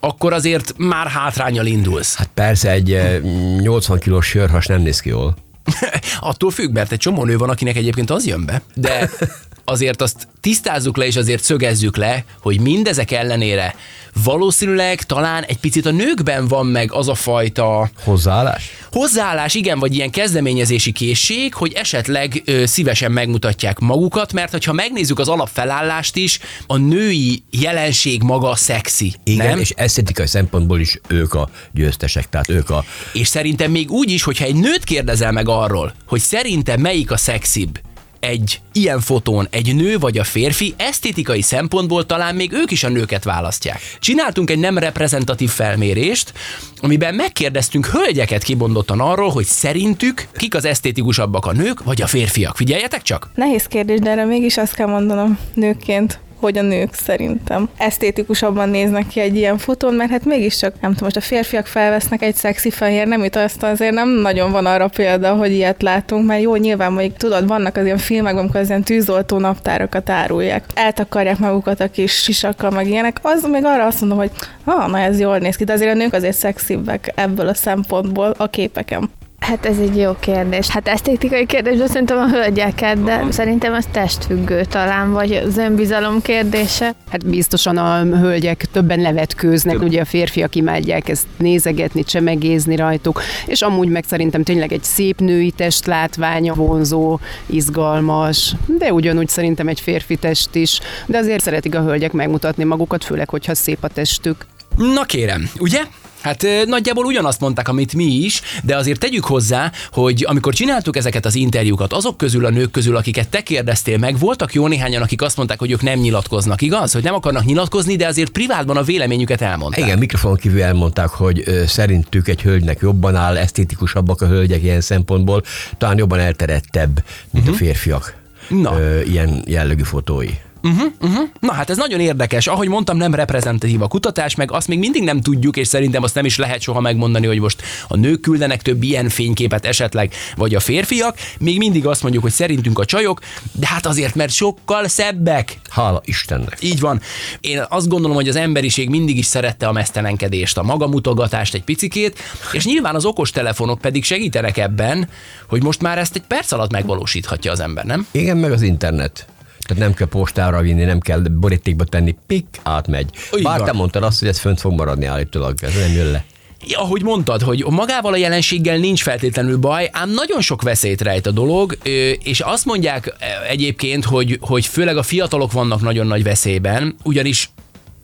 akkor 0.00 0.32
azért 0.32 0.74
már 0.76 1.06
hátrányal 1.06 1.66
indulsz. 1.66 2.14
Hát 2.14 2.30
persze, 2.34 2.70
egy 2.70 2.92
eh, 2.92 3.20
80 3.58 3.98
kilós 3.98 4.26
sörhas 4.26 4.66
nem 4.66 4.80
néz 4.80 5.00
ki 5.00 5.08
jól. 5.08 5.34
Attól 6.20 6.50
függ, 6.50 6.72
mert 6.72 6.92
egy 6.92 6.98
csomó 6.98 7.24
nő 7.24 7.36
van, 7.36 7.50
akinek 7.50 7.76
egyébként 7.76 8.10
az 8.10 8.26
jön 8.26 8.44
be. 8.44 8.62
De 8.74 9.10
azért 9.64 10.02
azt 10.02 10.28
tisztázzuk 10.40 10.96
le, 10.96 11.06
és 11.06 11.16
azért 11.16 11.42
szögezzük 11.42 11.96
le, 11.96 12.24
hogy 12.40 12.60
mindezek 12.60 13.10
ellenére 13.10 13.74
valószínűleg 14.22 15.02
talán 15.02 15.42
egy 15.42 15.56
picit 15.58 15.86
a 15.86 15.90
nőkben 15.90 16.48
van 16.48 16.66
meg 16.66 16.92
az 16.92 17.08
a 17.08 17.14
fajta 17.14 17.90
Hozzáállás? 18.04 18.70
hozzáállás, 18.92 19.54
igen, 19.54 19.78
vagy 19.78 19.94
ilyen 19.94 20.10
kezdeményezési 20.10 20.92
készség, 20.92 21.54
hogy 21.54 21.72
esetleg 21.72 22.42
ö, 22.44 22.66
szívesen 22.66 23.12
megmutatják 23.12 23.78
magukat, 23.78 24.32
mert 24.32 24.50
hogyha 24.50 24.72
megnézzük 24.72 25.18
az 25.18 25.28
alapfelállást 25.28 26.16
is, 26.16 26.38
a 26.66 26.76
női 26.76 27.42
jelenség 27.50 28.22
maga 28.22 28.56
szexi, 28.56 29.14
Igen, 29.24 29.46
nem? 29.46 29.58
és 29.58 29.70
esztetikai 29.76 30.26
szempontból 30.26 30.80
is 30.80 31.00
ők 31.08 31.34
a 31.34 31.48
győztesek, 31.72 32.28
tehát 32.28 32.48
ők 32.48 32.70
a... 32.70 32.84
És 33.12 33.28
szerintem 33.28 33.70
még 33.70 33.90
úgy 33.90 34.10
is, 34.10 34.22
hogyha 34.22 34.44
egy 34.44 34.54
nőt 34.54 34.84
kérdezel 34.84 35.32
meg 35.32 35.48
arról, 35.48 35.94
hogy 36.06 36.20
szerintem 36.20 36.80
melyik 36.80 37.10
a 37.10 37.16
szexibb, 37.16 37.80
egy 38.24 38.60
ilyen 38.72 39.00
fotón 39.00 39.46
egy 39.50 39.74
nő 39.74 39.98
vagy 39.98 40.18
a 40.18 40.24
férfi, 40.24 40.74
esztétikai 40.76 41.42
szempontból 41.42 42.06
talán 42.06 42.34
még 42.34 42.52
ők 42.52 42.70
is 42.70 42.84
a 42.84 42.88
nőket 42.88 43.24
választják. 43.24 43.80
Csináltunk 43.98 44.50
egy 44.50 44.58
nem 44.58 44.78
reprezentatív 44.78 45.50
felmérést, 45.50 46.32
amiben 46.80 47.14
megkérdeztünk 47.14 47.86
hölgyeket 47.86 48.42
kibondottan 48.42 49.00
arról, 49.00 49.30
hogy 49.30 49.44
szerintük 49.44 50.28
kik 50.36 50.54
az 50.54 50.64
esztétikusabbak 50.64 51.46
a 51.46 51.52
nők 51.52 51.84
vagy 51.84 52.02
a 52.02 52.06
férfiak. 52.06 52.56
Figyeljetek 52.56 53.02
csak! 53.02 53.30
Nehéz 53.34 53.66
kérdés, 53.66 53.98
de 53.98 54.10
erre 54.10 54.24
mégis 54.24 54.56
azt 54.56 54.74
kell 54.74 54.88
mondanom 54.88 55.38
nőként, 55.54 56.20
hogy 56.44 56.58
a 56.58 56.62
nők 56.62 56.94
szerintem 56.94 57.68
esztétikusabban 57.76 58.68
néznek 58.68 59.06
ki 59.06 59.20
egy 59.20 59.36
ilyen 59.36 59.58
fotón, 59.58 59.94
mert 59.94 60.10
hát 60.10 60.24
mégiscsak, 60.24 60.72
nem 60.80 60.90
tudom, 60.90 61.04
most 61.04 61.16
a 61.16 61.20
férfiak 61.20 61.66
felvesznek 61.66 62.22
egy 62.22 62.34
szexi 62.34 62.70
fehér 62.70 63.06
neműt, 63.06 63.36
azt 63.36 63.62
azért 63.62 63.92
nem 63.92 64.08
nagyon 64.08 64.50
van 64.50 64.66
arra 64.66 64.88
példa, 64.88 65.34
hogy 65.34 65.52
ilyet 65.52 65.82
látunk, 65.82 66.26
mert 66.26 66.42
jó, 66.42 66.56
nyilván 66.56 66.92
mondjuk 66.92 67.16
tudod, 67.16 67.46
vannak 67.46 67.76
az 67.76 67.84
ilyen 67.84 67.98
filmekben, 67.98 68.42
amikor 68.42 68.60
az 68.60 68.68
ilyen 68.68 68.82
tűzoltó 68.82 69.38
naptárakat 69.38 70.10
árulják. 70.10 70.64
Eltakarják 70.74 71.38
magukat 71.38 71.80
a 71.80 71.90
kis 71.90 72.12
sisakkal, 72.12 72.70
meg 72.70 72.88
ilyenek. 72.88 73.18
Az 73.22 73.46
még 73.50 73.64
arra 73.64 73.86
azt 73.86 74.00
mondom, 74.00 74.18
hogy 74.18 74.30
ha, 74.64 74.86
na 74.86 74.98
ez 74.98 75.20
jól 75.20 75.38
néz 75.38 75.56
ki, 75.56 75.64
de 75.64 75.72
azért 75.72 75.94
a 75.94 75.98
nők 75.98 76.12
azért 76.12 76.36
szexibbek 76.36 77.12
ebből 77.14 77.48
a 77.48 77.54
szempontból 77.54 78.34
a 78.36 78.46
képeken. 78.46 79.10
Hát 79.44 79.66
ez 79.66 79.78
egy 79.78 79.96
jó 79.96 80.16
kérdés. 80.20 80.68
Hát 80.68 80.88
esztétikai 80.88 81.46
kérdés, 81.46 81.78
de 81.78 81.86
szerintem 81.86 82.18
a 82.18 82.28
hölgyeket, 82.28 83.02
de 83.02 83.24
szerintem 83.30 83.74
ez 83.74 83.84
testfüggő 83.92 84.64
talán, 84.64 85.12
vagy 85.12 85.32
az 85.32 85.56
önbizalom 85.56 86.22
kérdése. 86.22 86.94
Hát 87.10 87.26
biztosan 87.26 87.76
a 87.76 88.18
hölgyek 88.18 88.64
többen 88.72 89.00
levetkőznek, 89.00 89.82
ugye 89.82 90.00
a 90.00 90.04
férfiak 90.04 90.54
imádják 90.54 91.08
ezt 91.08 91.26
nézegetni, 91.36 92.04
csemegézni 92.04 92.76
rajtuk, 92.76 93.22
és 93.46 93.62
amúgy 93.62 93.88
meg 93.88 94.04
szerintem 94.06 94.42
tényleg 94.42 94.72
egy 94.72 94.82
szép 94.84 95.20
női 95.20 95.50
testlátványa, 95.50 96.54
vonzó, 96.54 97.18
izgalmas, 97.46 98.54
de 98.78 98.92
ugyanúgy 98.92 99.28
szerintem 99.28 99.68
egy 99.68 99.80
férfi 99.80 100.16
test 100.16 100.54
is, 100.54 100.80
de 101.06 101.18
azért 101.18 101.42
szeretik 101.42 101.74
a 101.74 101.82
hölgyek 101.82 102.12
megmutatni 102.12 102.64
magukat, 102.64 103.04
főleg, 103.04 103.28
hogyha 103.28 103.54
szép 103.54 103.78
a 103.80 103.88
testük. 103.88 104.46
Na 104.76 105.02
kérem, 105.02 105.50
ugye? 105.58 105.80
Hát 106.24 106.46
nagyjából 106.66 107.04
ugyanazt 107.04 107.40
mondták, 107.40 107.68
amit 107.68 107.94
mi 107.94 108.04
is, 108.04 108.42
de 108.62 108.76
azért 108.76 109.00
tegyük 109.00 109.24
hozzá, 109.24 109.72
hogy 109.92 110.24
amikor 110.28 110.54
csináltuk 110.54 110.96
ezeket 110.96 111.24
az 111.24 111.34
interjúkat, 111.34 111.92
azok 111.92 112.16
közül 112.16 112.44
a 112.44 112.50
nők 112.50 112.70
közül, 112.70 112.96
akiket 112.96 113.28
te 113.28 113.42
kérdeztél 113.42 113.98
meg, 113.98 114.18
voltak 114.18 114.54
jó 114.54 114.68
néhányan, 114.68 115.02
akik 115.02 115.22
azt 115.22 115.36
mondták, 115.36 115.58
hogy 115.58 115.70
ők 115.70 115.82
nem 115.82 115.98
nyilatkoznak, 115.98 116.62
igaz? 116.62 116.92
Hogy 116.92 117.02
nem 117.02 117.14
akarnak 117.14 117.44
nyilatkozni, 117.44 117.96
de 117.96 118.06
azért 118.06 118.30
privátban 118.30 118.76
a 118.76 118.82
véleményüket 118.82 119.40
elmondták. 119.40 119.84
Igen, 119.84 119.98
mikrofonon 119.98 120.36
kívül 120.36 120.62
elmondták, 120.62 121.08
hogy 121.08 121.44
szerintük 121.66 122.28
egy 122.28 122.42
hölgynek 122.42 122.78
jobban 122.80 123.16
áll, 123.16 123.36
esztétikusabbak 123.36 124.22
a 124.22 124.26
hölgyek 124.26 124.62
ilyen 124.62 124.80
szempontból, 124.80 125.42
talán 125.78 125.98
jobban 125.98 126.18
elterettebb, 126.18 127.04
mint 127.30 127.48
uh-huh. 127.48 127.60
a 127.60 127.64
férfiak. 127.64 128.14
Na. 128.48 128.80
Ö, 128.80 129.00
ilyen 129.00 129.42
jellegű 129.46 129.82
fotói. 129.82 130.30
Uh-huh, 130.64 130.92
uh-huh. 131.00 131.28
Na 131.40 131.52
hát 131.52 131.70
ez 131.70 131.76
nagyon 131.76 132.00
érdekes. 132.00 132.46
Ahogy 132.46 132.68
mondtam, 132.68 132.96
nem 132.96 133.14
reprezentatív 133.14 133.82
a 133.82 133.88
kutatás, 133.88 134.34
meg 134.34 134.52
azt 134.52 134.68
még 134.68 134.78
mindig 134.78 135.02
nem 135.02 135.20
tudjuk, 135.20 135.56
és 135.56 135.68
szerintem 135.68 136.02
azt 136.02 136.14
nem 136.14 136.24
is 136.24 136.38
lehet 136.38 136.60
soha 136.60 136.80
megmondani, 136.80 137.26
hogy 137.26 137.40
most 137.40 137.62
a 137.88 137.96
nők 137.96 138.20
küldenek 138.20 138.62
több 138.62 138.82
ilyen 138.82 139.08
fényképet 139.08 139.64
esetleg, 139.64 140.12
vagy 140.36 140.54
a 140.54 140.60
férfiak. 140.60 141.18
Még 141.38 141.58
mindig 141.58 141.86
azt 141.86 142.02
mondjuk, 142.02 142.22
hogy 142.22 142.32
szerintünk 142.32 142.78
a 142.78 142.84
csajok, 142.84 143.20
de 143.52 143.66
hát 143.66 143.86
azért, 143.86 144.14
mert 144.14 144.32
sokkal 144.32 144.88
szebbek. 144.88 145.58
Hála 145.70 146.00
Istennek. 146.04 146.56
Így 146.60 146.80
van. 146.80 147.00
Én 147.40 147.64
azt 147.68 147.88
gondolom, 147.88 148.16
hogy 148.16 148.28
az 148.28 148.36
emberiség 148.36 148.88
mindig 148.88 149.18
is 149.18 149.26
szerette 149.26 149.66
a 149.66 149.72
mesztelenkedést, 149.72 150.58
a 150.58 150.62
magamutogatást 150.62 151.54
egy 151.54 151.64
picikét, 151.64 152.18
és 152.52 152.64
nyilván 152.64 152.94
az 152.94 153.04
okos 153.04 153.30
telefonok 153.30 153.80
pedig 153.80 154.04
segítenek 154.04 154.56
ebben, 154.56 155.08
hogy 155.48 155.62
most 155.62 155.80
már 155.80 155.98
ezt 155.98 156.14
egy 156.14 156.22
perc 156.22 156.52
alatt 156.52 156.70
megvalósíthatja 156.70 157.52
az 157.52 157.60
ember, 157.60 157.84
nem? 157.84 158.06
Igen, 158.10 158.36
meg 158.36 158.52
az 158.52 158.62
internet. 158.62 159.26
Tehát 159.66 159.82
nem 159.82 159.94
kell 159.94 160.06
postára 160.06 160.60
vinni, 160.60 160.84
nem 160.84 161.00
kell 161.00 161.20
borítékba 161.20 161.84
tenni, 161.84 162.16
pik, 162.26 162.46
átmegy. 162.62 163.10
Így 163.36 163.42
Bár 163.42 163.58
van. 163.58 163.66
te 163.66 163.72
mondtad 163.72 164.02
azt, 164.02 164.18
hogy 164.18 164.28
ez 164.28 164.38
fönt 164.38 164.60
fog 164.60 164.72
maradni 164.72 165.06
állítólag, 165.06 165.54
ez 165.62 165.74
nem 165.74 165.92
jön 165.92 166.10
le. 166.10 166.24
ahogy 166.72 167.02
mondtad, 167.02 167.42
hogy 167.42 167.64
magával 167.68 168.12
a 168.12 168.16
jelenséggel 168.16 168.76
nincs 168.76 169.02
feltétlenül 169.02 169.56
baj, 169.56 169.88
ám 169.92 170.10
nagyon 170.10 170.40
sok 170.40 170.62
veszélyt 170.62 171.00
rejt 171.00 171.26
a 171.26 171.30
dolog, 171.30 171.78
és 172.22 172.40
azt 172.40 172.64
mondják 172.64 173.14
egyébként, 173.48 174.04
hogy, 174.04 174.38
hogy 174.40 174.66
főleg 174.66 174.96
a 174.96 175.02
fiatalok 175.02 175.52
vannak 175.52 175.80
nagyon 175.80 176.06
nagy 176.06 176.22
veszélyben, 176.22 176.96
ugyanis 177.02 177.50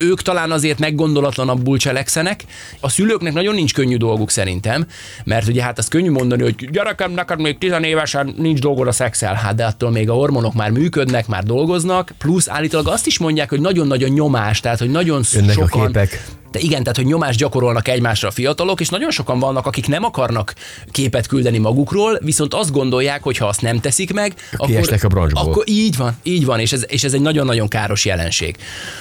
ők 0.01 0.21
talán 0.21 0.51
azért 0.51 0.79
meggondolatlanabbul 0.79 1.77
cselekszenek. 1.77 2.43
A 2.79 2.89
szülőknek 2.89 3.33
nagyon 3.33 3.55
nincs 3.55 3.73
könnyű 3.73 3.97
dolguk 3.97 4.29
szerintem, 4.29 4.85
mert 5.23 5.47
ugye 5.47 5.63
hát 5.63 5.77
az 5.77 5.87
könnyű 5.87 6.11
mondani, 6.11 6.43
hogy 6.43 6.69
gyerekem, 6.71 7.11
neked 7.11 7.41
még 7.41 7.57
tizenévesen 7.57 8.33
nincs 8.37 8.59
dolgod 8.59 8.87
a 8.87 8.91
szexel, 8.91 9.33
hát 9.33 9.55
de 9.55 9.65
attól 9.65 9.91
még 9.91 10.09
a 10.09 10.13
hormonok 10.13 10.53
már 10.53 10.69
működnek, 10.69 11.27
már 11.27 11.43
dolgoznak, 11.43 12.13
plusz 12.17 12.49
állítólag 12.49 12.87
azt 12.87 13.07
is 13.07 13.19
mondják, 13.19 13.49
hogy 13.49 13.61
nagyon-nagyon 13.61 14.09
nyomás, 14.09 14.59
tehát 14.59 14.79
hogy 14.79 14.89
nagyon 14.89 15.23
Jönnek 15.31 15.57
a 15.57 15.61
sokan... 15.61 15.85
képek. 15.85 16.40
De 16.51 16.59
igen, 16.59 16.81
tehát 16.81 16.95
hogy 16.95 17.05
nyomást 17.05 17.39
gyakorolnak 17.39 17.87
egymásra 17.87 18.27
a 18.27 18.31
fiatalok, 18.31 18.79
és 18.79 18.89
nagyon 18.89 19.11
sokan 19.11 19.39
vannak, 19.39 19.65
akik 19.65 19.87
nem 19.87 20.03
akarnak 20.03 20.53
képet 20.91 21.27
küldeni 21.27 21.57
magukról, 21.57 22.19
viszont 22.23 22.53
azt 22.53 22.71
gondolják, 22.71 23.23
hogy 23.23 23.37
ha 23.37 23.45
azt 23.47 23.61
nem 23.61 23.79
teszik 23.79 24.13
meg, 24.13 24.33
Kiesnek 24.57 25.03
a 25.03 25.29
akkor 25.33 25.63
így 25.67 25.97
van, 25.97 26.17
így 26.23 26.45
van, 26.45 26.59
és 26.59 26.71
ez, 26.71 26.85
és 26.87 27.03
ez 27.03 27.13
egy 27.13 27.21
nagyon-nagyon 27.21 27.67
káros 27.67 28.05
jelenség. 28.05 28.55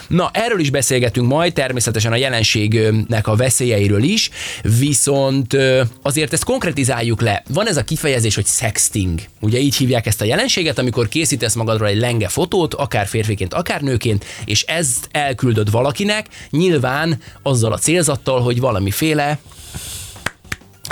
Na, 0.08 0.30
erről 0.32 0.60
is 0.60 0.70
beszélgetünk 0.70 1.28
majd, 1.28 1.52
természetesen 1.52 2.12
a 2.12 2.16
jelenségnek 2.16 3.26
a 3.26 3.36
veszélyeiről 3.36 4.02
is, 4.02 4.30
viszont 4.78 5.56
azért 6.02 6.32
ezt 6.32 6.44
konkretizáljuk 6.44 7.20
le. 7.20 7.42
Van 7.48 7.68
ez 7.68 7.76
a 7.76 7.84
kifejezés, 7.84 8.34
hogy 8.34 8.46
sexting. 8.46 9.20
Ugye 9.40 9.58
így 9.58 9.76
hívják 9.76 10.06
ezt 10.06 10.20
a 10.20 10.24
jelenséget, 10.24 10.78
amikor 10.78 11.08
készítesz 11.08 11.54
magadról 11.54 11.88
egy 11.88 11.98
lenge 11.98 12.28
fotót, 12.28 12.74
akár 12.74 13.06
férfiként, 13.06 13.54
akár 13.54 13.80
nőként, 13.80 14.24
és 14.44 14.62
ezt 14.62 15.08
elküldöd 15.10 15.70
valakinek, 15.70 16.26
nyilván 16.50 17.18
azzal 17.42 17.72
a 17.72 17.78
célzattal, 17.78 18.40
hogy 18.40 18.60
valamiféle 18.60 19.38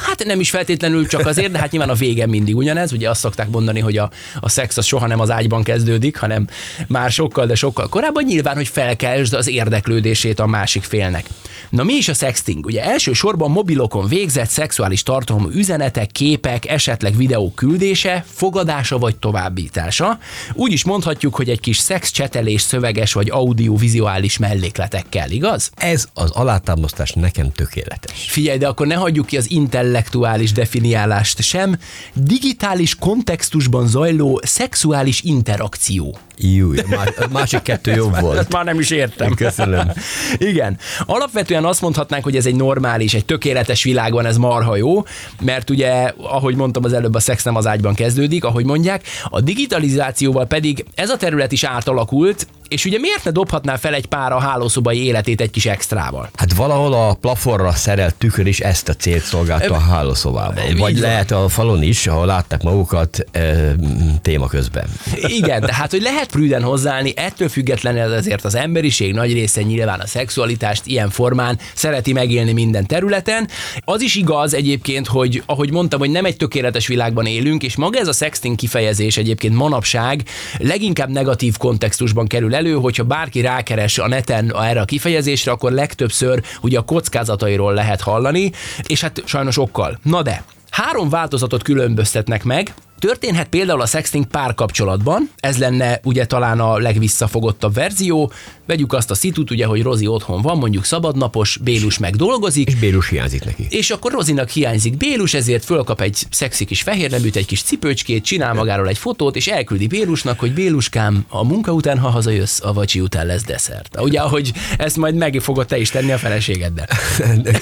Hát 0.09 0.25
nem 0.25 0.41
is 0.41 0.51
feltétlenül 0.51 1.07
csak 1.07 1.27
azért, 1.27 1.51
de 1.53 1.59
hát 1.59 1.71
nyilván 1.71 1.91
a 1.91 1.95
vége 1.95 2.27
mindig 2.27 2.57
ugyanez. 2.57 2.93
Ugye 2.93 3.11
azt 3.11 3.21
szokták 3.21 3.49
mondani, 3.49 3.81
hogy 3.81 3.97
a, 3.97 4.11
a 4.41 4.49
szex 4.49 4.77
az 4.77 4.85
soha 4.85 5.07
nem 5.07 5.21
az 5.21 5.31
ágyban 5.31 5.63
kezdődik, 5.63 6.17
hanem 6.17 6.47
már 6.87 7.11
sokkal, 7.11 7.47
de 7.47 7.55
sokkal 7.55 7.89
korábban 7.89 8.25
nyilván, 8.25 8.55
hogy 8.55 8.69
felkeltsd 8.69 9.35
az 9.35 9.49
érdeklődését 9.49 10.39
a 10.39 10.47
másik 10.47 10.83
félnek. 10.83 11.27
Na 11.71 11.85
mi 11.85 11.93
is 11.93 12.09
a 12.09 12.15
sexting? 12.15 12.67
Ugye 12.67 12.85
elsősorban 12.85 13.51
mobilokon 13.51 14.09
végzett 14.09 14.49
szexuális 14.49 15.03
tartalmú 15.03 15.49
üzenetek, 15.51 16.11
képek, 16.11 16.69
esetleg 16.69 17.17
videók 17.17 17.55
küldése, 17.55 18.25
fogadása 18.35 18.99
vagy 18.99 19.17
továbbítása. 19.17 20.19
Úgy 20.55 20.73
is 20.73 20.85
mondhatjuk, 20.85 21.35
hogy 21.35 21.49
egy 21.49 21.61
kis 21.61 21.79
szex 21.79 22.11
csetelés 22.11 22.61
szöveges 22.61 23.13
vagy 23.13 23.31
audiovizuális 23.31 24.39
mellékletekkel, 24.39 25.31
igaz? 25.31 25.71
Ez 25.77 26.09
az 26.15 26.31
alátámasztás 26.31 27.13
nekem 27.13 27.53
tökéletes. 27.53 28.27
Figyelj, 28.29 28.59
de 28.59 28.69
akkor 28.69 28.87
ne 28.87 28.95
hagyjuk 28.95 29.27
ki 29.27 29.37
az 29.37 29.51
intellektuális 29.99 30.53
definiálást 30.53 31.43
sem. 31.43 31.79
Digitális 32.15 32.95
kontextusban 32.95 33.87
zajló 33.87 34.41
szexuális 34.45 35.23
interakció. 35.23 36.19
Jó, 36.37 36.71
a 37.19 37.27
másik 37.33 37.63
kettő 37.63 37.95
jobb 37.95 38.21
volt. 38.21 38.39
Ezt 38.39 38.53
már 38.53 38.65
nem 38.65 38.79
is 38.79 38.91
értem. 38.91 39.35
Köszönöm. 39.35 39.91
Igen. 40.39 40.79
Alapvetően 41.07 41.65
azt 41.65 41.81
mondhatnánk, 41.81 42.25
hogy 42.25 42.37
ez 42.37 42.47
egy 42.47 42.55
normális, 42.55 43.15
egy 43.15 43.25
tökéletes 43.25 43.83
világban 43.83 44.27
ez 44.27 44.37
marha 44.37 44.77
jó, 44.77 45.05
mert 45.41 45.71
ugye, 45.71 46.13
ahogy 46.17 46.55
mondtam 46.55 46.85
az 46.85 46.93
előbb, 46.93 47.15
a 47.15 47.21
szex 47.21 47.43
nem 47.43 47.57
az 47.57 47.67
ágyban 47.67 47.95
kezdődik, 47.95 48.45
ahogy 48.45 48.65
mondják, 48.65 49.05
a 49.25 49.41
digitalizációval 49.41 50.47
pedig 50.47 50.85
ez 50.95 51.11
a 51.11 51.17
terület 51.17 51.53
is 51.53 51.65
átalakult, 51.65 52.47
és 52.69 52.85
ugye 52.85 52.99
miért 52.99 53.25
ne 53.25 53.31
dobhatná 53.31 53.77
fel 53.77 53.95
egy 53.95 54.07
pár 54.07 54.33
a 54.33 54.39
hálószobai 54.39 55.05
életét 55.05 55.41
egy 55.41 55.51
kis 55.51 55.67
extrával? 55.67 56.31
Hát 56.35 56.53
valahol 56.53 56.93
a 56.93 57.15
plafonra 57.15 57.73
szerelt 57.73 58.15
tükör 58.15 58.47
is 58.47 58.61
ezt 58.61 58.89
a 58.89 58.95
célt 58.95 59.23
szolgálta 59.23 59.75
a 59.75 59.79
hálószobában. 59.79 60.65
Vagy 60.77 60.93
van. 60.93 61.01
lehet 61.01 61.31
a 61.31 61.49
falon 61.49 61.83
is, 61.83 62.07
ahol 62.07 62.27
látták 62.27 62.63
magukat 62.63 63.25
e, 63.31 63.75
téma 64.23 64.47
közben. 64.47 64.85
Igen, 65.15 65.61
tehát 65.61 65.91
hogy 65.91 66.03
lehet 66.03 66.31
prűden 66.31 66.63
hozzáállni, 66.63 67.13
ettől 67.17 67.49
függetlenül 67.49 68.13
azért 68.13 68.45
az 68.45 68.55
emberiség 68.55 69.15
nagy 69.15 69.33
része 69.33 69.63
nyilván 69.63 70.01
a 70.01 70.07
szexualitást 70.07 70.87
ilyen 70.87 71.11
formán 71.11 71.59
szereti 71.75 72.13
megélni 72.13 72.53
minden 72.53 72.87
területen. 72.87 73.49
Az 73.85 74.01
is 74.01 74.15
igaz 74.15 74.55
egyébként, 74.55 75.07
hogy 75.07 75.43
ahogy 75.47 75.73
mondtam, 75.73 75.99
hogy 75.99 76.11
nem 76.11 76.25
egy 76.25 76.37
tökéletes 76.37 76.87
világban 76.87 77.27
élünk, 77.27 77.63
és 77.63 77.77
maga 77.77 77.99
ez 77.99 78.09
a 78.09 78.13
sexting 78.13 78.57
kifejezés 78.57 79.17
egyébként 79.17 79.55
manapság 79.55 80.23
leginkább 80.59 81.11
negatív 81.11 81.57
kontextusban 81.57 82.27
kerül 82.27 82.55
elő, 82.59 82.75
hogyha 82.75 83.05
bárki 83.05 83.41
rákeres 83.41 83.99
a 83.99 84.09
neten 84.09 84.55
erre 84.57 84.81
a 84.81 84.85
kifejezésre, 84.85 85.51
akkor 85.53 85.73
legtöbbször 85.73 86.43
ugye 86.61 86.79
a 86.79 86.83
kockázatairól 86.83 87.75
lehet 87.75 88.01
hallani, 88.01 88.53
és 88.87 89.01
hát 89.01 89.23
sajnos 89.25 89.59
okkal. 89.59 89.99
Na 90.03 90.23
de, 90.23 90.45
három 90.71 91.09
változatot 91.09 91.63
különböztetnek 91.63 92.45
meg, 92.45 92.75
Történhet 92.99 93.49
például 93.49 93.81
a 93.81 93.87
sexting 93.87 94.27
párkapcsolatban, 94.27 95.31
ez 95.37 95.59
lenne 95.59 96.01
ugye 96.05 96.25
talán 96.27 96.61
a 96.61 96.79
legvisszafogottabb 96.79 97.75
verzió. 97.75 98.33
Vegyük 98.67 98.93
azt 98.93 99.11
a 99.11 99.15
szitut, 99.15 99.51
ugye, 99.51 99.67
hogy 99.67 99.83
Rozi 99.83 100.07
otthon 100.07 100.43
van, 100.43 100.59
mondjuk 100.59 100.85
szabadnapos, 100.85 101.59
Bélus 101.63 101.99
meg 101.99 102.17
dolgozik, 102.17 102.69
És 102.69 102.75
Bérus 102.75 103.09
hiányzik 103.09 103.45
neki. 103.45 103.67
és 103.71 103.91
akkor 103.91 104.13
Rozinak 104.13 104.49
hiányzik 104.49 104.97
Bélus, 104.97 105.35
ezért 105.35 105.65
fölkap 105.65 106.01
egy 106.01 106.27
szexi 106.31 106.65
kis 106.65 106.83
fehér 106.83 107.11
neműt, 107.11 107.37
egy 107.37 107.47
kis 107.47 107.63
cipőcskét, 107.63 108.25
csinál 108.25 108.55
magáról 108.55 108.89
egy 108.89 108.99
fotót, 108.99 109.37
és 109.37 109.47
elküldi 109.47 109.87
Bélusnak, 109.87 110.39
hogy 110.39 110.53
Béluskám, 110.55 111.25
a 111.29 111.45
munka 111.45 111.73
után, 111.73 111.99
ha 111.99 112.09
hazajössz, 112.09 112.61
a 112.63 112.73
vacsi 112.73 113.01
után 113.01 113.27
lesz 113.27 113.45
desszert. 113.45 114.01
Ugye, 114.01 114.21
ahogy 114.21 114.53
ezt 114.79 114.97
majd 114.97 115.15
meg 115.15 115.39
fogod 115.41 115.67
te 115.67 115.79
is 115.79 115.91
tenni 115.91 116.13
a 116.13 116.19
feleségeddel. 116.19 116.87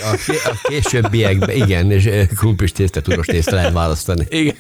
A, 0.01 0.19
a 0.45 0.69
későbbiekben, 0.69 1.51
igen, 1.51 1.91
és 1.91 2.05
eh, 2.05 2.27
krumplis 2.27 2.73
tészta, 2.73 3.01
turos 3.01 3.27
tészta 3.27 3.55
lehet 3.55 3.73
választani. 3.73 4.27
Igen. 4.29 4.55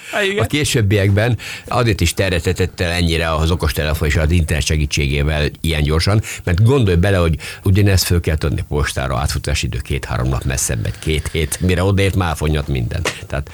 a 0.42 0.46
későbbiekben 0.46 1.38
azért 1.68 2.00
is 2.00 2.14
terjedhetett 2.14 2.80
el 2.80 2.90
ennyire 2.90 3.34
az 3.34 3.50
okostelefon 3.50 4.08
és 4.08 4.16
az 4.16 4.30
internet 4.30 4.66
segítségével 4.66 5.48
ilyen 5.60 5.82
gyorsan, 5.82 6.22
mert 6.44 6.62
gondolj 6.62 6.96
bele, 6.96 7.16
hogy 7.16 7.34
ugyanezt 7.62 8.04
föl 8.04 8.20
kell 8.20 8.36
adni 8.40 8.64
postára, 8.68 9.18
átfutási 9.18 9.66
idő 9.66 9.78
két-három 9.78 10.28
nap 10.28 10.44
messzebb, 10.44 10.86
egy 10.86 10.98
két 10.98 11.28
hét, 11.32 11.60
mire 11.60 11.82
odaért 11.84 12.14
már 12.14 12.36
fonyat 12.36 12.68
minden. 12.68 13.02
Tehát 13.26 13.50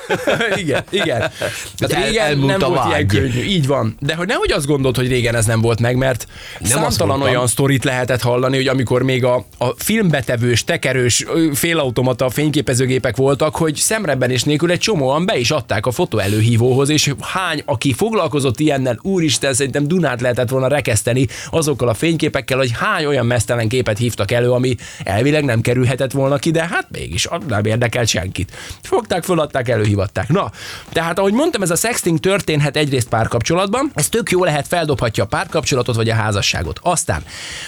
igen, 0.62 0.84
igen. 0.90 1.30
Tehát 1.78 1.94
El- 1.94 2.04
régen 2.04 2.38
nem 2.38 2.58
volt 2.58 2.72
ilyen 2.72 2.88
vágy. 2.88 3.06
könnyű. 3.06 3.42
Így 3.42 3.66
van. 3.66 3.96
De 4.00 4.14
hogy 4.14 4.26
nehogy 4.26 4.52
azt 4.52 4.66
gondolt, 4.66 4.96
hogy 4.96 5.08
régen 5.08 5.34
ez 5.34 5.46
nem 5.46 5.60
volt 5.60 5.80
meg, 5.80 5.96
mert 5.96 6.26
Nem 6.58 6.70
számtalan 6.70 7.22
olyan 7.22 7.46
sztorit 7.46 7.84
lehetett 7.84 8.20
hallani, 8.20 8.56
hogy 8.56 8.68
amikor 8.68 9.02
még 9.02 9.24
a, 9.24 9.46
a 9.58 9.66
filmbetevős, 9.76 10.64
tekerős, 10.64 11.24
félautomata 11.54 12.30
fényképezőgépek 12.30 13.16
voltak, 13.16 13.56
hogy 13.56 13.74
szemrebbenés 13.74 14.42
nélkül 14.42 14.70
egy 14.70 14.78
csomóan 14.78 15.26
be 15.26 15.38
is 15.38 15.50
adták 15.50 15.75
a 15.82 15.90
fotó 15.90 16.18
előhívóhoz, 16.18 16.88
és 16.88 17.14
hány, 17.20 17.62
aki 17.64 17.92
foglalkozott 17.92 18.60
ilyennel, 18.60 18.98
úristen, 19.02 19.54
szerintem 19.54 19.88
Dunát 19.88 20.20
lehetett 20.20 20.48
volna 20.48 20.66
rekeszteni 20.66 21.26
azokkal 21.50 21.88
a 21.88 21.94
fényképekkel, 21.94 22.58
hogy 22.58 22.70
hány 22.78 23.04
olyan 23.04 23.26
mesztelen 23.26 23.68
képet 23.68 23.98
hívtak 23.98 24.30
elő, 24.30 24.50
ami 24.50 24.74
elvileg 25.04 25.44
nem 25.44 25.60
kerülhetett 25.60 26.12
volna 26.12 26.36
ki, 26.36 26.50
de 26.50 26.66
hát 26.66 26.86
mégis 26.90 27.28
nem 27.48 27.64
érdekelt 27.64 28.08
senkit. 28.08 28.52
Fogták, 28.82 29.24
föladták, 29.24 29.68
előhívatták. 29.68 30.28
Na, 30.28 30.50
tehát 30.92 31.18
ahogy 31.18 31.32
mondtam, 31.32 31.62
ez 31.62 31.70
a 31.70 31.76
sexting 31.76 32.18
történhet 32.18 32.76
egyrészt 32.76 33.08
párkapcsolatban, 33.08 33.90
ez 33.94 34.08
tök 34.08 34.30
jó 34.30 34.44
lehet, 34.44 34.68
feldobhatja 34.68 35.24
a 35.24 35.26
párkapcsolatot 35.26 35.94
vagy 35.94 36.08
a 36.08 36.14
házasságot. 36.14 36.80
Aztán 36.82 37.22